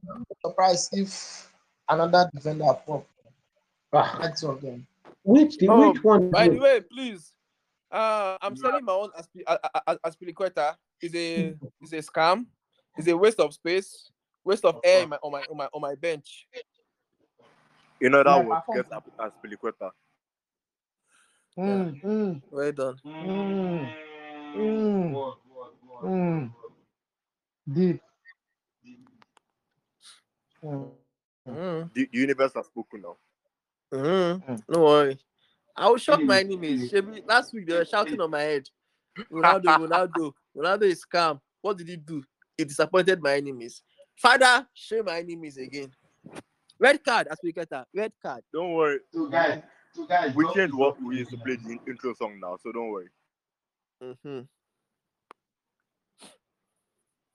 [0.06, 1.49] don't be surprised if
[1.90, 3.06] another defender pop.
[3.92, 4.86] ah, That's of them.
[5.24, 6.30] which the, Oh, which one?
[6.30, 7.34] By the way, please.
[7.90, 9.98] Uh, I'm selling my own Aspi- a- a- a-
[11.02, 12.46] Is a is a scam.
[12.98, 14.10] It's a waste of space,
[14.44, 16.46] waste of air in my, on my on my on my bench.
[18.00, 18.78] You know Yeah, that would perform.
[18.78, 19.90] get as as Piliqueta.
[21.58, 22.96] Mm, mm, Well done.
[23.06, 23.92] Mm.
[24.56, 25.32] Mm.
[26.02, 26.52] Mm.
[26.52, 26.52] word.
[27.72, 28.00] deep.
[30.64, 30.90] Mm.
[31.48, 33.16] Mm, The, the universe has spoken now.
[33.92, 34.62] mm, Mm.
[34.68, 35.18] no worry.
[35.76, 36.92] I will shock my enemies.
[37.26, 38.68] Last week they were shouting on my head.
[39.32, 41.40] Ronaldo, Ronaldo, Ronaldo is calm.
[41.62, 42.22] What did he do?
[42.56, 43.82] He disappointed my enemies.
[44.16, 45.90] Father, show my enemies again.
[46.78, 47.84] Red card, Azpilicueta.
[47.94, 48.42] Red card.
[48.52, 48.98] Don't worry.
[49.12, 49.62] So guys,
[49.94, 52.56] so guys, We don't- changed what don't we used to play the intro song now,
[52.62, 53.08] so don't worry.
[54.02, 54.40] hmm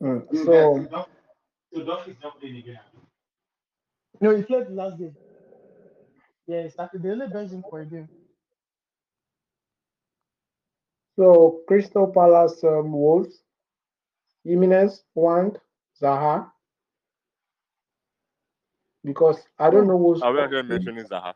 [0.02, 1.10] Mm, So, So guys, don't-
[1.74, 2.80] so don't is not playing again.
[4.22, 5.16] No, he played the last game.
[6.48, 7.02] Yeah, he started.
[7.02, 8.08] They only bench him for a game.
[11.18, 13.42] so Crystal Palace um, Wolves,
[14.44, 15.56] Jimenez, Wang,
[16.02, 16.52] Zaha.
[19.04, 21.34] Because I don't know who's Are we actually mentioning Zaha?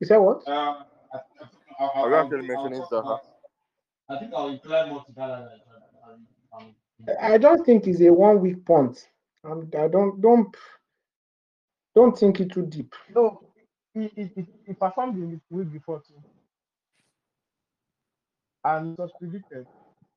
[0.00, 0.46] you said what?
[0.46, 3.18] Um, I, I, think I'll, I'll, Are we actually mentioning Zaha?
[4.10, 5.50] I think I'll incline more to Gallagher.
[6.08, 6.26] Um,
[6.58, 6.74] um,
[7.20, 9.08] I don't think it's a one week punt.
[9.44, 10.54] I don't don't
[11.98, 12.94] don't think it too deep.
[13.14, 13.40] No,
[13.92, 16.22] he, he, he, he performed in the week before too.
[18.64, 19.66] And it was predicted.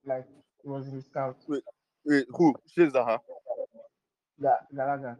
[0.05, 0.27] Like,
[0.63, 1.37] it was in his count.
[1.47, 1.63] Wait,
[2.05, 2.53] wait, who?
[2.67, 3.17] She's Zaha.
[4.39, 5.17] Ga- Gallagher.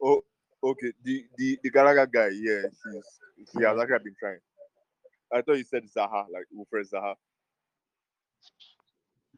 [0.00, 0.22] Oh,
[0.62, 0.92] okay.
[1.02, 3.20] The the the Gallagher guy, yeah, he's
[3.52, 4.38] he has actually been trying.
[5.32, 7.14] I thought you said Zaha, like Wilfried Zaha.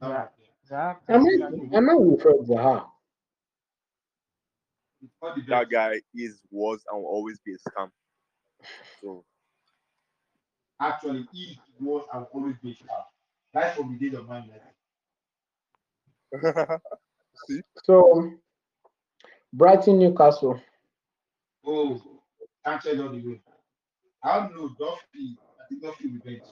[0.03, 0.27] Yeah.
[0.69, 1.43] Zach, I mean,
[1.75, 2.87] I know Wilfried Zaha.
[5.21, 7.91] All the That guy is was and will always be a scam.
[9.01, 9.25] So
[10.81, 13.07] Actually, he was and will always be sharp.
[13.53, 14.45] That's from the days of Man
[16.33, 16.81] United.
[17.85, 18.33] So
[19.53, 20.61] Brighton Newcastle.
[21.67, 22.01] Oh,
[22.65, 23.41] Sanchez all the way.
[24.23, 25.37] I don't know, Duffy.
[25.61, 26.45] I think Duffy will be bench.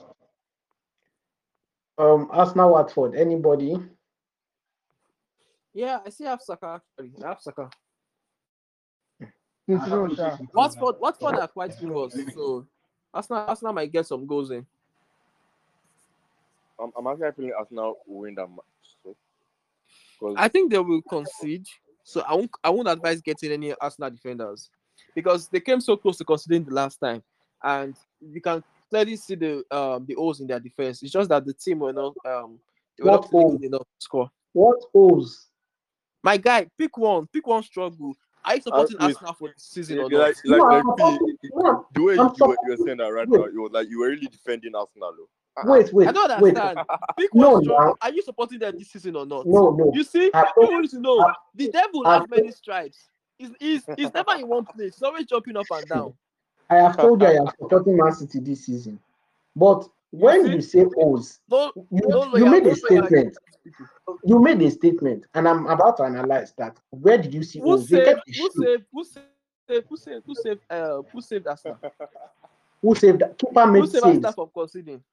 [1.97, 3.15] Um Arsenal Watford.
[3.15, 3.77] Anybody?
[5.73, 7.13] Yeah, I still have Saka actually.
[7.23, 7.69] I have Saka.
[9.67, 10.37] Smith Rowe, sha.
[10.53, 12.65] Watford, Watford are quite close, so
[13.13, 14.65] Arsenal, Arsenal might get some goals in.
[16.79, 19.15] I'm, I'm actually feeling Arsenal will win that match.
[20.21, 21.67] So, I think they will concede,
[22.03, 24.69] so I won't, I won't advise getting any Arsenal defenders
[25.13, 27.21] because they came so close to conceding the last time,
[27.61, 31.03] and you can clearly see the um the holes in their defense.
[31.03, 32.57] It's just that the team were not um
[32.97, 34.31] they were What not playing good enough to score.
[34.53, 35.47] What O's?
[36.23, 38.15] My guy, pick one, pick one struggle.
[38.47, 39.05] Are you supporting wait.
[39.15, 40.27] Arsenal for the season or yeah, not?
[40.27, 42.77] like, like, No, like, I'm P, supporting- no, the way I'm you, were, you were
[42.85, 43.39] saying that right wait.
[43.39, 45.13] now, you were like you were really defending Arsenal.
[45.17, 45.29] Though.
[45.57, 45.71] Ah, ah.
[45.71, 46.57] Wait, wait, I don't wait.
[46.57, 46.87] understand.
[47.17, 47.97] Pick No, one struggle.
[48.01, 49.45] Are you supporting them this season or not?
[49.45, 49.91] No, no.
[49.93, 53.09] You see, I you want to know I- the devil I has many stripes.
[53.37, 54.95] He's, he's, he's never in one place.
[54.95, 56.13] He's always jumping up and down.
[56.69, 58.99] I have told you I am supporting Man City this season.
[59.55, 63.37] But when you say O's, No, you, no you made a statement.
[64.23, 66.77] You made a statement, and I'm about to analyze that.
[66.91, 67.89] Where did you see Who O's?
[67.89, 68.19] Saved?
[68.37, 68.85] Who saved?
[68.91, 69.85] Who saved?
[69.89, 70.23] Who saved?
[70.25, 70.61] Who saved?
[70.69, 71.77] Uh, who saved Arsenal?
[72.81, 73.23] Who saved?
[73.37, 74.05] Keeper Who made save saves.
[74.05, 75.03] Arsenal from conceding?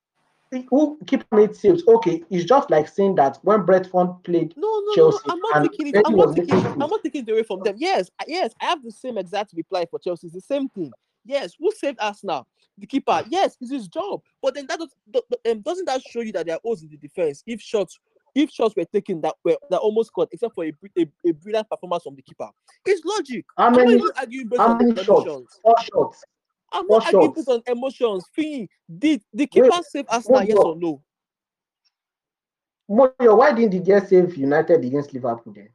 [0.70, 1.82] Who keeper made saves?
[1.88, 5.32] Okay, it's just like saying that when Brentford played No, no, Chelsea no.
[5.34, 6.02] I'm not taking it.
[6.04, 6.54] I'm not taking.
[6.62, 7.74] making I'm not taking it away from them.
[7.78, 8.54] Yes, yes.
[8.60, 10.28] I have the same exact reply for Chelsea.
[10.28, 10.92] It's the same thing.
[11.24, 12.46] Yes, who saved Arsenal?
[12.76, 13.22] The keeper.
[13.28, 14.20] Yes, it's his job.
[14.42, 16.82] But then that does, do- do- um, doesn't that show you that there are holes
[16.82, 17.42] in the defense?
[17.46, 17.98] If shots,
[18.34, 21.68] if shots were taken that were that almost caught, except for a, a, a brilliant
[21.70, 22.48] performance from the keeper,
[22.84, 23.46] it's logic.
[23.56, 23.94] How I'm not many?
[23.94, 25.08] even arguing based How many shots?
[25.08, 25.60] emotions.
[25.62, 26.24] Four shots.
[26.72, 28.24] I'm not arguing based on emotions.
[28.34, 30.42] Fee, did the keeper Wait, save Arsenal?
[30.44, 31.02] Yes or no?
[32.90, 35.68] Moyo, why didn't the guy save United against Liverpool then?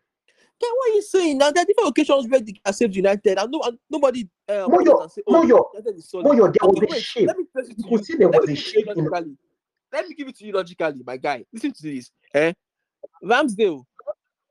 [0.62, 1.52] Then what are you saying now?
[1.52, 5.10] There are different occasions where the keeper saved United, and no, and nobody um, Moyo,
[5.10, 7.02] say, "Oh, Moyo, United is solid." Moyo, there was a wait.
[7.04, 7.28] shape.
[7.28, 7.98] Let me You you.
[7.98, 9.38] could see there was a give it to you shape in.
[9.92, 11.46] Let me give it to you logically, my guy.
[11.54, 12.12] Listen to this.
[12.34, 12.54] Eh?
[13.24, 13.84] Ramsdale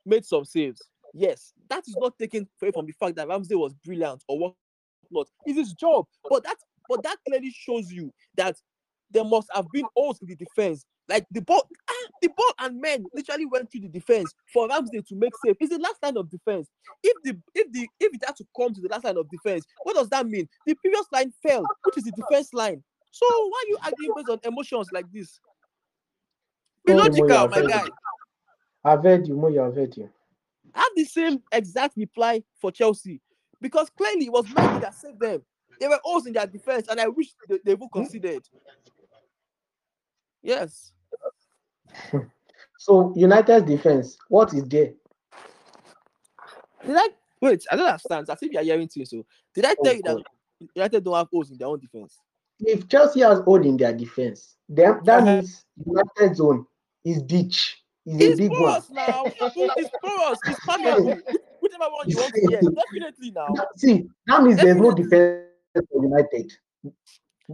[0.07, 0.83] made some saves.
[1.15, 4.55] Yes, that is not taken away from the fact that Ramsdale was brilliant or what
[5.11, 5.29] not.
[5.47, 6.07] It's his job.
[6.29, 6.57] But that
[6.89, 8.57] but that clearly shows you that
[9.11, 10.85] there must have been holes in the defense.
[11.09, 15.07] Like the ball, ah, the ball and men literally went through the defense for Ramsdale
[15.07, 15.57] to make save.
[15.59, 16.69] It's the last line of defense.
[17.03, 19.65] If the if the if it had to come to the last line of defense,
[19.85, 20.47] what does that mean?
[20.67, 22.83] The previous line fell, which is the defense line.
[23.11, 25.41] So why are you arguing based on emotions like this?
[26.85, 27.85] Be logical, my guy.
[28.85, 30.11] I've heard you, Moyo, I've heard you.
[30.75, 33.21] I have the same exact reply for Chelsea
[33.61, 35.43] because clearly it was Mendy that saved them.
[35.81, 38.43] There were holes in their defense, and I wish they, they would considered.
[40.49, 40.93] Yes.
[42.79, 44.93] So United's defense, what is there?
[46.87, 47.09] Did I
[47.43, 47.67] wait?
[47.71, 48.31] I don't understand.
[48.31, 49.11] I think you are hearing things.
[49.11, 50.17] So did I Oh, tell you that.
[50.75, 52.19] United don't have holes in their own defense?
[52.61, 55.37] If Chelsea has hole in their defense, then that Uh-huh.
[55.37, 56.67] means United's zone
[57.05, 57.85] is ditch.
[58.07, 58.83] Is a It's big one.
[58.91, 59.25] now.
[59.77, 60.41] It's porous.
[60.47, 61.15] It's permeable.
[61.61, 62.61] Whichever one you want to hear.
[62.63, 63.55] Definitely now.
[63.77, 65.45] See, that means there's no defense
[65.93, 66.53] for United.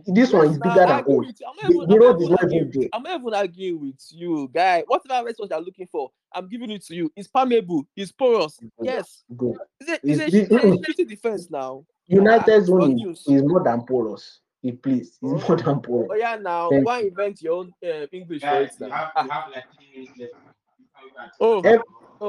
[0.06, 2.88] This one is bigger than not The, road is even not arguing even with there.
[2.92, 4.82] I'm not even arguing with you, guy.
[4.88, 7.12] Whatever response you're looking for, I'm giving it to you.
[7.14, 7.86] It's permeable.
[7.94, 8.58] It's porous.
[8.82, 9.22] Yes.
[9.36, 9.54] Good.
[9.80, 11.84] It's a, It's it's a, the- it's a defense now.
[12.08, 14.40] United's What zone is, is more than porous.
[14.64, 15.36] It please, Oh.
[15.36, 16.08] it's more than porous.
[16.10, 18.94] Oh yeah, now Thank why invent your own uh, English it you now?
[18.96, 21.34] have, Ah, you have like 10 minutes left.
[21.40, 21.82] oh,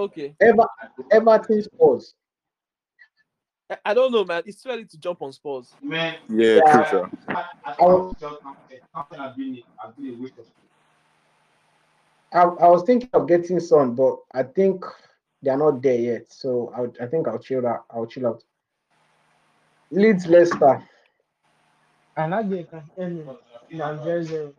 [0.03, 0.35] okay.
[0.39, 0.67] Ever,
[1.11, 2.13] Everton scores.
[3.69, 4.43] I, I don't know, man.
[4.45, 5.73] It's too early to jump on Spurs.
[5.81, 6.71] Man, Yeah, Yeah.
[6.71, 7.09] true, sir.
[7.29, 8.41] I, I think just
[8.93, 10.45] something has been, a waste of
[12.33, 14.83] I, I was thinking of getting Son, but I think
[15.41, 16.31] they are not there yet.
[16.31, 17.85] So I, I think I'll chill out.
[17.89, 18.43] I'll chill out.
[19.91, 20.83] Leeds Leicester.
[22.17, 23.23] And I get any
[23.71, 24.53] na zero zero.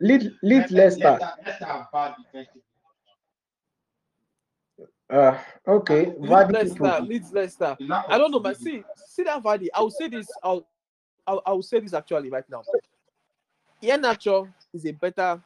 [0.00, 1.18] Leeds Leeds Leicester.
[1.44, 2.62] Leicester have bad defensive.
[5.10, 6.06] Uh, okay.
[6.06, 7.00] Leeds Vardy Leicester, people.
[7.06, 7.76] Leeds Leicester.
[8.08, 8.56] I don't know, but.
[8.58, 9.68] See, see that Vardy.
[9.74, 10.28] I will say this.
[10.42, 10.66] I'll,
[11.26, 12.62] I'll, I will say this actually right now.
[13.82, 15.40] Iheanacho is a better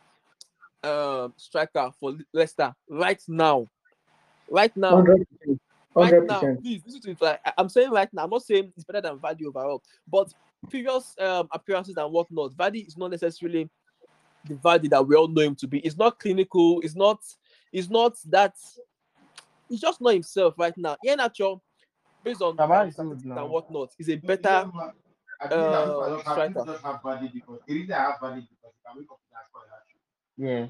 [0.85, 3.69] um striker for Le- Leicester right now.
[4.51, 5.61] Right now, Hundred percent.
[5.95, 6.41] right now.
[6.61, 7.23] Please listen to it.
[7.23, 8.25] Like, I- I'm saying right now.
[8.25, 10.33] I'm not saying it's better than Vardy overall, but
[10.71, 13.71] previous um appearances and whatnot, Vardy is not necessarily
[14.45, 15.79] the Vardy that we all know him to be.
[15.81, 16.81] It's not clinical.
[16.81, 17.21] It's not.
[17.73, 18.55] It's not that.
[19.73, 20.99] He's just not himself right now.
[21.03, 21.59] Iheanacho,
[22.23, 23.47] based on Baba is good statistics and now.
[23.47, 24.71] whatnot, is a better.
[24.71, 24.93] know,
[25.41, 26.49] I think that people uh, striker.
[26.49, 29.31] people just have body because the reason I have body because I wake up to
[29.33, 29.87] that score that.
[30.37, 30.67] Yeah.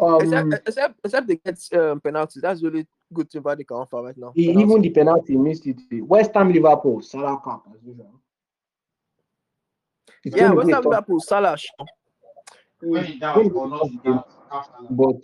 [0.00, 2.40] Um, Except, except, except they get um, penalties.
[2.40, 4.30] That's really good thing Vardy can offer right now.
[4.36, 5.80] he, even the penalty he missed it.
[6.02, 7.02] West Ham Liverpool.
[7.02, 8.12] Salah cap as usual.
[10.22, 11.56] It's Yeah, going West Ham Liverpool, Salah.
[11.58, 11.70] sure.
[12.80, 14.66] When in it's doubt going to be or a not tough in game, doubt, have
[14.66, 14.86] Salah.
[14.90, 15.16] but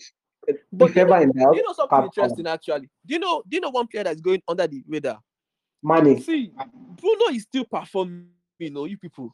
[0.73, 2.89] But you ever in doubt, You know something cap interesting actually.
[3.07, 3.43] Do you know?
[3.49, 5.19] Do you know one player that's going under the radar?
[5.83, 6.21] Money.
[6.21, 6.53] See,
[7.01, 8.29] Bruno is still performing.
[8.59, 9.31] You know, you people.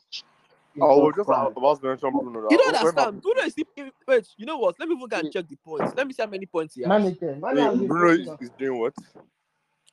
[0.80, 1.52] Oh, Jesus just Christ.
[1.56, 2.30] about to mention Bruno.
[2.30, 2.48] You now.
[2.48, 3.22] don't When- when understand.
[3.22, 3.64] Bruno is still.
[4.08, 4.76] Wait, you know what?
[4.78, 5.92] Let me even go and check the points.
[5.96, 6.90] Let me see how many points he has.
[6.90, 7.38] Manike.
[7.40, 8.94] my- Mane has Wait, been Bruno is, is doing what?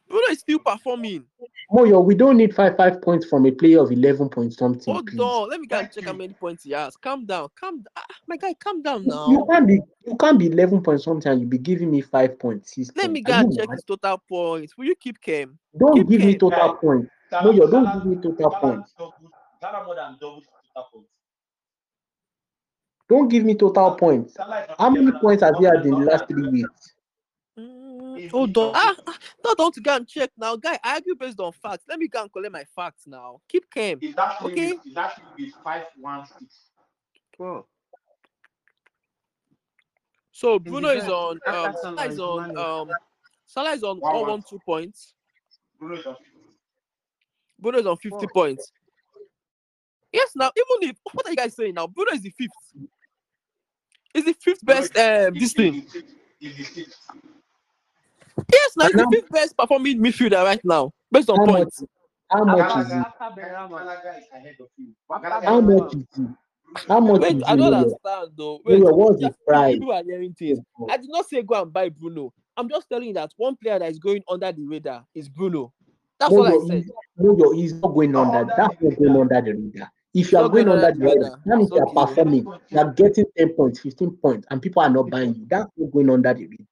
[0.08, 1.26] Bruno is still performing.
[1.72, 4.94] Moyo, we don't need five five points from a player of eleven point something.
[4.94, 5.20] Hold please.
[5.20, 5.50] on.
[5.50, 6.96] Let me go and check how many points he has.
[6.96, 7.50] Calm down.
[7.60, 7.84] Calm.
[7.96, 9.30] Ah, my guy, calm down now.
[9.30, 12.40] You can't be you can't be eleven point something and you be giving me five
[12.40, 14.78] point six Let me go and check his total points.
[14.78, 15.60] Will you keep Kem?
[15.78, 17.10] Don't keep give me total Guy, points.
[17.30, 18.94] Salah, Moyo, don't Salah, give me total Salah points.
[18.98, 21.10] doubled, more than doubled total points.
[23.10, 24.34] Don't give me total points.
[24.36, 26.94] Salah is on How many points has he had in the last three weeks?
[28.18, 28.72] If hold each on.
[28.76, 30.80] Ah, it- ah, no, don't go and check now, guy.
[30.84, 31.86] I argue based on facts.
[31.90, 33.42] Let me go and collect my facts now.
[33.48, 34.00] Keep Kem.
[34.02, 34.72] It's actually Okay.
[34.74, 36.56] with, it's actually with five one six.
[40.32, 41.40] So Bruno is on.
[41.48, 42.48] Um, Salah Salah is is on.
[42.48, 42.58] Mane.
[42.58, 42.92] Um,
[43.46, 44.30] Salah is on One, all one.
[44.32, 45.14] one two points.
[45.80, 46.32] Bruno is on 50.
[47.60, 48.30] Bruno is on fifty Oh.
[48.34, 48.72] points.
[50.12, 51.88] Yes, now even if what are you guys saying now?
[51.88, 52.52] Bruno is the fifth.
[54.14, 55.86] Is the fifth best um this thing.
[58.52, 61.70] Yes, now he's the fifth best performing midfielder ah, right now, based on How much?
[62.30, 62.96] How much is it?
[62.96, 63.70] After Benrahma.
[63.70, 64.94] Gallagher is ahead of you.
[65.10, 66.30] How much is it?
[66.88, 68.60] How much Wait, is I don't understand though.
[68.66, 69.74] Wait, Moyo, what's yeah, the price?
[69.74, 70.60] people are hearing things.
[70.90, 72.34] I did not say go and buy Bruno.
[72.56, 75.74] I'm just telling you that one player that is going under the radar is Bruno.
[76.20, 76.84] That's all I said.
[76.84, 78.38] he's- Moyo, he's not going under.
[78.40, 79.92] under That's not going under the radar.
[80.14, 81.42] If you are going going under under the the radar, radar.
[81.46, 82.06] that means you are Okay.
[82.06, 82.48] performing.
[82.70, 85.46] You are getting 10 points, 15 points, and people are not buying you.
[85.50, 86.66] That's not going under the radar.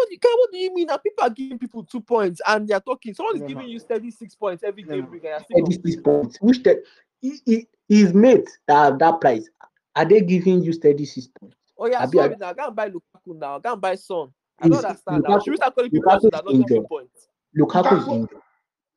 [0.00, 0.86] What do you, guy, what do you mean?
[0.86, 3.12] That people are giving people two points and they're talking.
[3.12, 3.72] Someone is No, giving no.
[3.72, 5.10] you 36 points every No, game no.
[5.10, 5.98] week and you're still And this complaining.
[5.98, 6.38] is points.
[6.40, 6.82] Which the,
[7.20, 9.46] he, he, his mates that that price,
[9.94, 11.56] are they giving you 36 points?
[11.78, 12.52] Oh yeah, Abi, sorry I- now.
[12.54, 13.58] Go and buy Lukaku now.
[13.58, 14.32] Go and buy Son.
[14.58, 15.36] I don't understand now.
[15.36, 16.88] Lukaku- Should we start calling people Lukaku also is that don't give you injured.
[16.88, 17.28] points?
[17.58, 18.38] Lukaku is Lukaku- injured.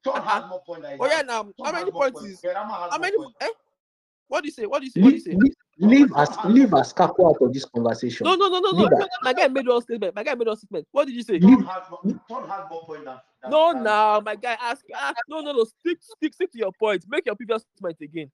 [0.05, 1.25] Son has more points than Oh yeah, that.
[1.27, 3.17] now Son how has many more points is Benrahma has how more many?
[3.17, 3.35] points.
[3.41, 3.47] Eh?
[4.33, 4.65] What do you say?
[4.65, 4.99] What do you say?
[4.99, 5.35] What do you say?
[5.35, 8.25] leave, leave as leave Ascapo out of this conversation.
[8.25, 8.77] No, no, no, no, no.
[8.79, 8.97] Leave no.
[8.97, 9.09] that.
[9.21, 10.15] My guy made one statement.
[10.15, 10.87] My guy made one statement.
[10.91, 11.33] What did you say?
[11.37, 13.17] Leave- Son has more, Son has more points than.
[13.43, 14.83] than No, now my guy ask.
[14.99, 15.63] ask no, no, no.
[15.65, 17.05] Stick, stick, stick to your point.
[17.07, 18.31] Make your previous statement again.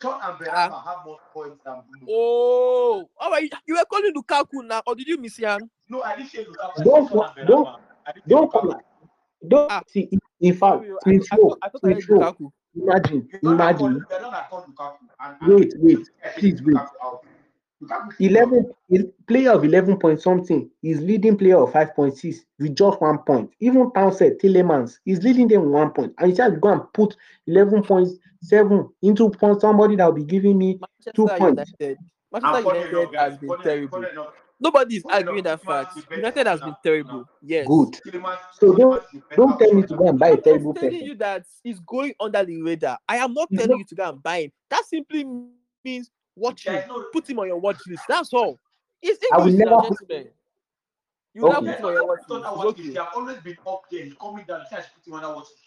[0.00, 2.06] Son and Benrahma have more points than Bruno.
[2.08, 3.52] Oh, all right.
[3.66, 5.68] You were calling Lukaku now, or did you miss Yan?
[5.88, 6.84] No, I didn't say Lukaku.
[6.84, 7.78] Don't- said Son don't- Benrahma.
[8.06, 8.76] I didn't Don't come
[9.48, 9.82] don't Ah.
[9.88, 12.32] see in- in fact I, Smith I, Rowe, thought, I thought I Smith heard Rowe,
[12.32, 12.52] Lukaku.
[12.80, 14.96] Imagine You're not calling- imagine you're not calling Lukaku.
[15.20, 17.24] And, and wait wait please wait Lukaku out.
[17.82, 18.72] Lukaku is 11
[19.28, 23.90] player of 11 point something is leading player of 5.6 with just one point even
[23.92, 27.16] Townsend Tielemans is leading them with one point and you just go and put
[27.48, 30.78] 11.7 into point somebody that will be giving me
[31.14, 31.70] Two points.
[31.80, 31.98] United.
[32.32, 34.04] Manchester United has been terrible.
[34.04, 36.10] enough, Nobody is funny arguing enough, that fact.
[36.10, 37.18] United has than been terrible.
[37.20, 37.28] now.
[37.42, 37.66] Yes.
[37.68, 37.94] good
[38.58, 39.02] So don't-
[39.36, 41.46] don't tell me to go and buy a I'm terrible just telling person you that
[41.62, 42.98] he's going under the radar.
[43.08, 44.52] I am not telling not- you to go and buy him.
[44.70, 45.24] That simply
[45.84, 46.72] means watch him.
[46.74, 48.04] There's Put him on your watch list.
[48.08, 48.58] That's all.
[49.02, 50.32] It's I will English, never put- gentlemen.
[51.34, 51.54] You will Okay.
[51.54, 52.44] not put Yeah, him on your watch it's not list.
[52.44, 52.82] that It's watch okay.
[52.82, 52.94] list.
[52.94, 54.04] They have always been up there.
[54.04, 54.60] He's coming down.
[54.62, 55.65] He says put him on that watch list again.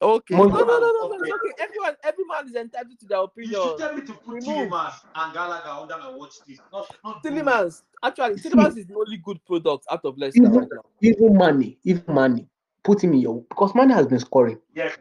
[0.00, 0.36] Okay.
[0.36, 1.14] No, no, no, no, no.
[1.16, 1.16] Okay.
[1.24, 1.62] It's okay.
[1.64, 3.52] Everyone, every man is entitled to their opinion.
[3.52, 3.78] You opinion.
[3.78, 4.70] should tell me to put Remove.
[4.70, 6.62] Tielemans and Gallagher under my watch list.
[6.72, 7.42] Not, not Bruno.
[7.42, 8.48] Tielemans, actually, See.
[8.50, 10.82] Tielemans is the only good product out of Leicester even right now.
[11.02, 12.46] even Mané even Mané
[12.84, 14.96] put him in your because Mané has been scoring Yes.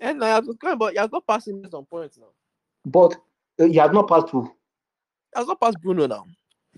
[0.00, 2.28] And I was going, but he has not passed him some points now.
[2.84, 3.14] but
[3.60, 6.24] uh, he has not passed through He has not passed Bruno now.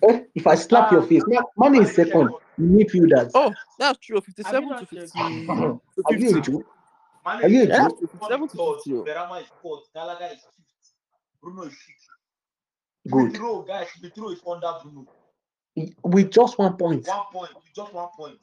[0.03, 1.07] Eh, if I slap your Ah.
[1.07, 1.23] face,
[1.59, 2.31] Mané is second.
[2.61, 3.31] Midfielders.
[3.35, 4.21] Oh, that's true.
[4.21, 5.21] 57 to 50.
[5.21, 6.53] Are to you 50.
[6.53, 6.57] a
[7.25, 7.97] Are you a is Yeah, Jew?
[8.01, 8.75] 57 to third.
[8.77, 8.93] 50.
[8.95, 9.05] oh.
[9.05, 9.85] Benrahma is fourth.
[9.95, 10.93] Gallagher is fifth.
[11.43, 12.09] Bruno is sixth.
[13.11, 13.31] Good.
[13.31, 15.07] Smith Rowe, guys, Smith Rowe is under Bruno.
[16.05, 17.07] With just one point.
[17.09, 17.51] One point.
[17.55, 18.39] With Just one point.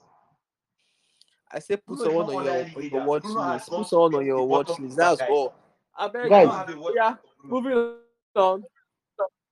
[1.52, 3.70] I say put Bruno someone on your, on your watch list.
[3.70, 4.98] Put someone on your watch list.
[4.98, 5.54] That's that, all.
[5.98, 6.46] I beg Guys.
[6.46, 6.50] you.
[6.52, 7.72] don't have a watch Yeah, list for Bruno.
[7.72, 7.96] moving
[8.36, 8.64] on.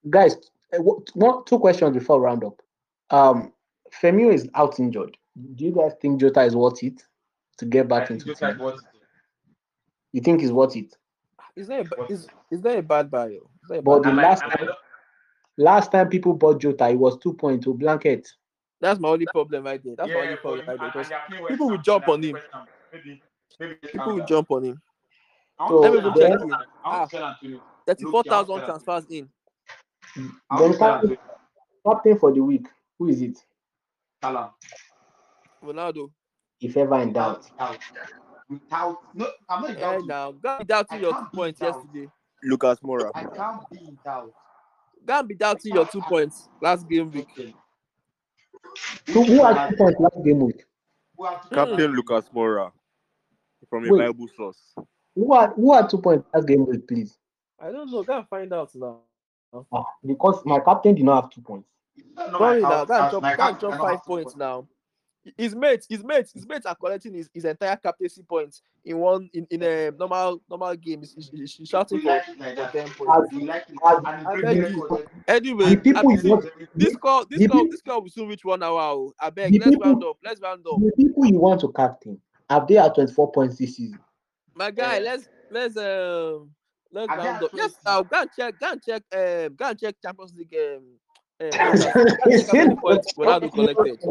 [0.09, 0.35] Guys,
[0.73, 2.61] uh, what- one, two questions before round up.
[3.09, 3.53] Um,
[4.01, 5.17] Firmino is out injured.
[5.55, 7.01] Do you guys think Jota is worth it
[7.57, 8.63] to get back think into Jota team?
[8.63, 9.01] worth it.
[10.13, 10.75] You think he's worth?
[11.55, 13.27] It's there a, ba- it's, it's not a bad buy.
[13.41, 13.49] oh.
[13.61, 14.67] It's not a But bad the And like- last I time,
[15.57, 18.27] last time people bought Jota, it was two point blanket.
[18.79, 19.95] That's my only problem right there.
[19.95, 20.87] That's my only problem right there.
[20.91, 22.37] Because and they are playing West people will Ham, jump on him.
[22.93, 23.21] Maybe,
[23.59, 24.81] maybe people calm will jump on him.
[25.67, 26.55] So Let me to even sell then- check Antonio.
[26.57, 26.65] in.
[26.85, 27.61] Ah, to sell Antonio.
[27.87, 29.29] 34,000 transfers in.
[30.15, 30.29] I Then
[30.61, 31.19] want to sell captain, Antonio.
[31.91, 32.67] captain for the week.
[32.99, 33.37] Who is it?
[34.27, 34.53] Salah.
[35.63, 36.11] Ronaldo.
[36.59, 37.45] If ever in doubt.
[37.49, 37.77] without,
[38.49, 40.05] without, no, I'm not in Eh, doubt.
[40.07, 41.73] now, go and be doubting I your two points down.
[41.73, 42.09] yesterday.
[42.43, 43.11] Lucas Moura.
[43.15, 44.33] I can't be in doubt.
[45.05, 47.27] Go and be doubting your two points last game week.
[47.39, 47.55] Okay.
[49.13, 50.65] So who had two points last game week?
[51.17, 52.71] Who have to- Captain Lucas Moura.
[53.69, 53.99] From a Wait.
[54.07, 54.75] Bible source.
[55.15, 57.17] Who had who had two points last game week, please?
[57.59, 58.03] I don't know.
[58.03, 58.99] Go and find out now.
[59.71, 61.67] Ah, because my captain did not have two points.
[62.15, 62.81] No, my Sorry now.
[62.83, 64.35] account- Go and as drop, my go and account drop cannot five have two points
[64.35, 64.67] now.
[65.37, 69.29] His mates, his mates, his mates are collecting his, his entire captaincy points in one
[69.33, 71.01] in, in a normal normal game.
[71.01, 72.23] He's, he's, he's shouting for, like
[72.55, 73.33] for ten points.
[73.33, 73.75] Like it.
[73.85, 74.87] As- And I it's beg very you.
[74.89, 75.07] good.
[75.27, 76.45] Anyway, The people I you believe want,
[76.75, 78.79] this call, this the call, people- this call will soon reach one hour.
[78.79, 79.13] oh.
[79.19, 79.53] I beg.
[79.53, 80.17] Let's people- round up.
[80.23, 80.79] Let's round up.
[80.79, 83.99] the people you want to captain, have they had 24 points this season?
[84.55, 85.03] My guy, Yeah.
[85.11, 86.49] let's let's um
[86.93, 87.51] let's round up.
[87.53, 90.55] Yes, now go and check, go and check, um, go and check Champions League.
[90.57, 90.83] Um,
[91.39, 94.01] He how many points Ronaldo collected.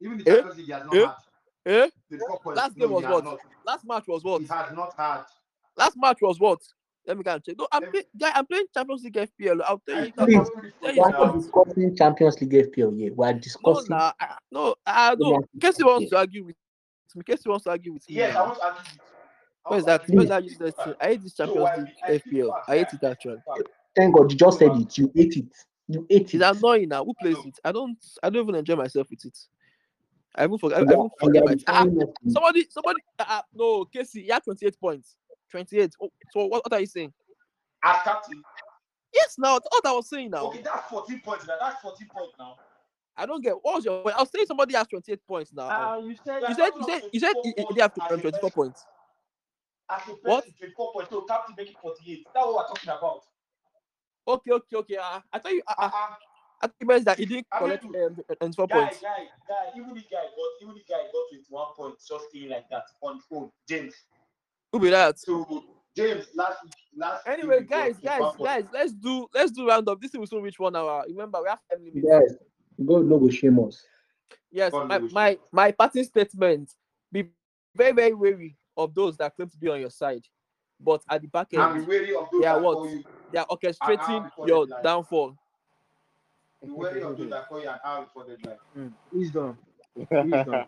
[0.01, 0.33] Even the Eh?
[0.35, 1.05] Champions League, he has not Eh?
[1.65, 1.73] had.
[1.73, 1.89] Eh?
[2.09, 2.57] 24 points.
[2.57, 3.23] Last No, game was what?
[3.23, 3.39] not.
[3.65, 4.41] Last match was what?
[4.41, 5.21] He has not had.
[5.77, 6.59] Last match was what?
[7.07, 7.55] Let me go and check.
[7.57, 8.31] No, I'm Let- playing, guy.
[8.35, 9.61] I'm playing Champions League FPL.
[9.65, 10.11] I'll tell you.
[10.13, 11.23] Please, I'll tell you We're now.
[11.25, 13.13] not discussing Champions League FPL here.
[13.13, 13.85] We're No, discussing.
[13.89, 15.29] nah, I- no, uh, no.
[15.31, 16.55] Premier Casey wants to argue with
[17.15, 17.23] me.
[17.23, 18.15] Casey wants to argue with me.
[18.15, 19.01] Yes, I want to argue with you.
[19.65, 20.07] I Where's that?
[20.07, 20.93] to Where's that useless thing?
[20.99, 22.51] I hate this No, Champions I- League I keep FPL.
[22.67, 23.37] I hate it actually.
[23.95, 24.97] Thank God you just said it.
[24.97, 25.45] You ate it.
[25.87, 26.41] You ate it.
[26.41, 27.03] It's annoying now.
[27.05, 27.59] Who plays it?
[27.63, 27.97] I don't.
[28.23, 29.37] I don't even enjoy myself with it.
[30.35, 30.77] I even forget.
[30.77, 31.55] I, I And even forget my.
[31.67, 33.01] Ah, referring us to- somebody, somebody.
[33.19, 34.21] Uh, uh, no, Casey.
[34.21, 35.15] You have 28 points.
[35.51, 35.91] 28.
[36.01, 37.11] Oh, so what, what are you saying?
[37.83, 38.41] As captain.
[39.13, 40.45] Yes, now that's what I was saying now.
[40.45, 41.55] Okay, that's 14 points now.
[41.59, 42.55] That's 14 points now.
[43.17, 43.53] I don't get.
[43.61, 44.03] What was your?
[44.03, 44.15] point?
[44.15, 45.69] I was saying somebody has 28 points now.
[45.69, 46.69] Uh, you said you said.
[46.75, 47.01] You said.
[47.11, 47.33] You said.
[47.43, 48.85] You, you, they have to- um, 24 points.
[49.89, 50.45] As a What?
[50.57, 51.09] 24 points.
[51.11, 52.27] So captain making 48.
[52.33, 53.21] That's what we're talking about.
[54.27, 54.95] Okay, okay, okay.
[54.97, 55.61] Uh, I thought you.
[55.67, 56.15] Uh, uh, Uh-uh.
[56.63, 59.01] I thought you that he didn't I collect mean, um, 24 Guy, points.
[59.01, 59.07] guy,
[59.47, 62.83] guy, even the guy got even the guy got 21 points just staying like that
[63.01, 63.51] on his own.
[63.67, 63.95] James.
[64.71, 65.19] Who be that?
[65.19, 65.63] So
[65.97, 69.99] James last week, last Anyway, guys, guys, guys, let's do let's do round up.
[69.99, 71.03] This will soon reach one hour.
[71.07, 72.03] Remember, we have time limit.
[72.07, 72.33] Yes.
[72.85, 73.83] God no go shame us.
[74.51, 75.11] Yes, God my, knows.
[75.13, 76.71] my my parting statement:
[77.11, 77.29] be
[77.75, 80.23] very very wary of those that claim to be on your side,
[80.79, 82.77] but at the back end be wary of those Yeah, that what?
[82.91, 83.03] you.
[83.31, 85.37] they are orchestrating your downfall.
[86.63, 88.93] Be wary of those that call you an hour before deadline.
[89.11, 89.57] wisdom.
[90.11, 90.65] Wisdom.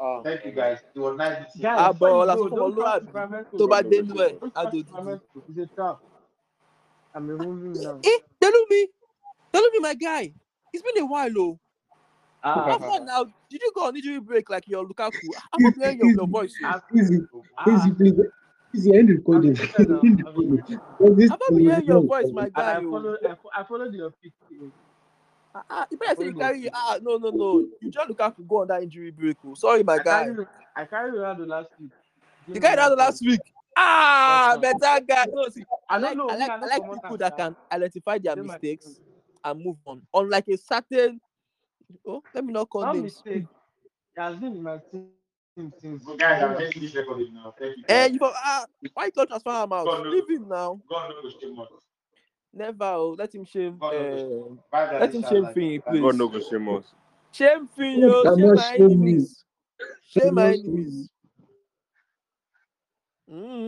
[0.00, 0.78] Ah, Thank you guys.
[0.94, 3.04] It was nice to see Ah, before but you last go, one, don't Lord, touch
[3.04, 3.58] Sacramento.
[3.58, 4.06] tó bá God dé knows.
[4.06, 4.86] inú Don't á touch dojú.
[4.86, 5.44] Sacramento.
[5.48, 5.98] It's a trap.
[7.14, 8.00] I'm removing now.
[8.04, 8.88] Eh, tell me,
[9.52, 10.32] tell me, my guy.
[10.72, 11.60] It's been a while, oh.
[12.42, 13.24] Ah, How far now?
[13.50, 15.12] Did you go on injury break like your Lukaku?
[15.52, 16.54] I'm not hearing your, your voice.
[16.64, 16.80] oh.
[16.96, 17.20] Easy.
[17.58, 17.74] ah.
[17.74, 18.14] Easy, please.
[18.74, 19.58] Easy, end recording.
[19.60, 20.28] I've been there now.
[20.28, 20.80] I've been there.
[20.98, 22.74] Because this I'm not hearing your voice, my guy.
[22.74, 22.90] I oh.
[22.90, 24.32] follow, I, fo- I followed your pick.
[25.52, 26.70] Ah, ah, you better say you carry.
[26.72, 27.66] Ah, no, no, no.
[27.80, 29.36] You just look Lukaku go on that injury break.
[29.44, 29.54] Oh.
[29.54, 30.24] Sorry, my I guy.
[30.24, 30.46] carried,
[30.76, 31.90] I carried Ronaldo last week.
[32.46, 33.40] You carried out last week.
[33.76, 34.78] Ah, Yes, sir.
[34.78, 35.26] better guy.
[35.32, 36.34] No, see, I I like, don't know.
[36.34, 38.96] I like, I I like people that can identify their mistakes team.
[39.44, 40.02] And move on.
[40.14, 41.20] Unlike a certain,
[42.06, 43.04] oh, let me not call Not names.
[43.04, 43.46] mistake.
[44.16, 45.10] He has been in my team
[45.80, 46.04] since.
[46.04, 47.54] So guys, I'm getting this recording now.
[47.58, 47.84] Thank you.
[47.88, 48.12] Eh, guys.
[48.12, 49.90] you go, ah, why you don't transfer him out?
[49.90, 50.14] God knows.
[50.14, 50.80] Leave him now.
[50.90, 51.68] God knows shame us.
[52.54, 52.84] Never.
[52.84, 53.80] Oh, let him shame.
[53.80, 53.94] God.
[53.94, 55.54] Uh, Bye, let him shame Inshallah.
[55.54, 56.02] Finn, please.
[56.02, 56.84] God no go shame us.
[57.32, 58.28] shame Finn, God yo.
[58.28, 59.18] Shame my shame me.
[59.18, 59.44] enemies.
[60.02, 60.92] Shame my Cannot shame me.
[60.92, 61.10] enemies.
[63.30, 63.58] Mm.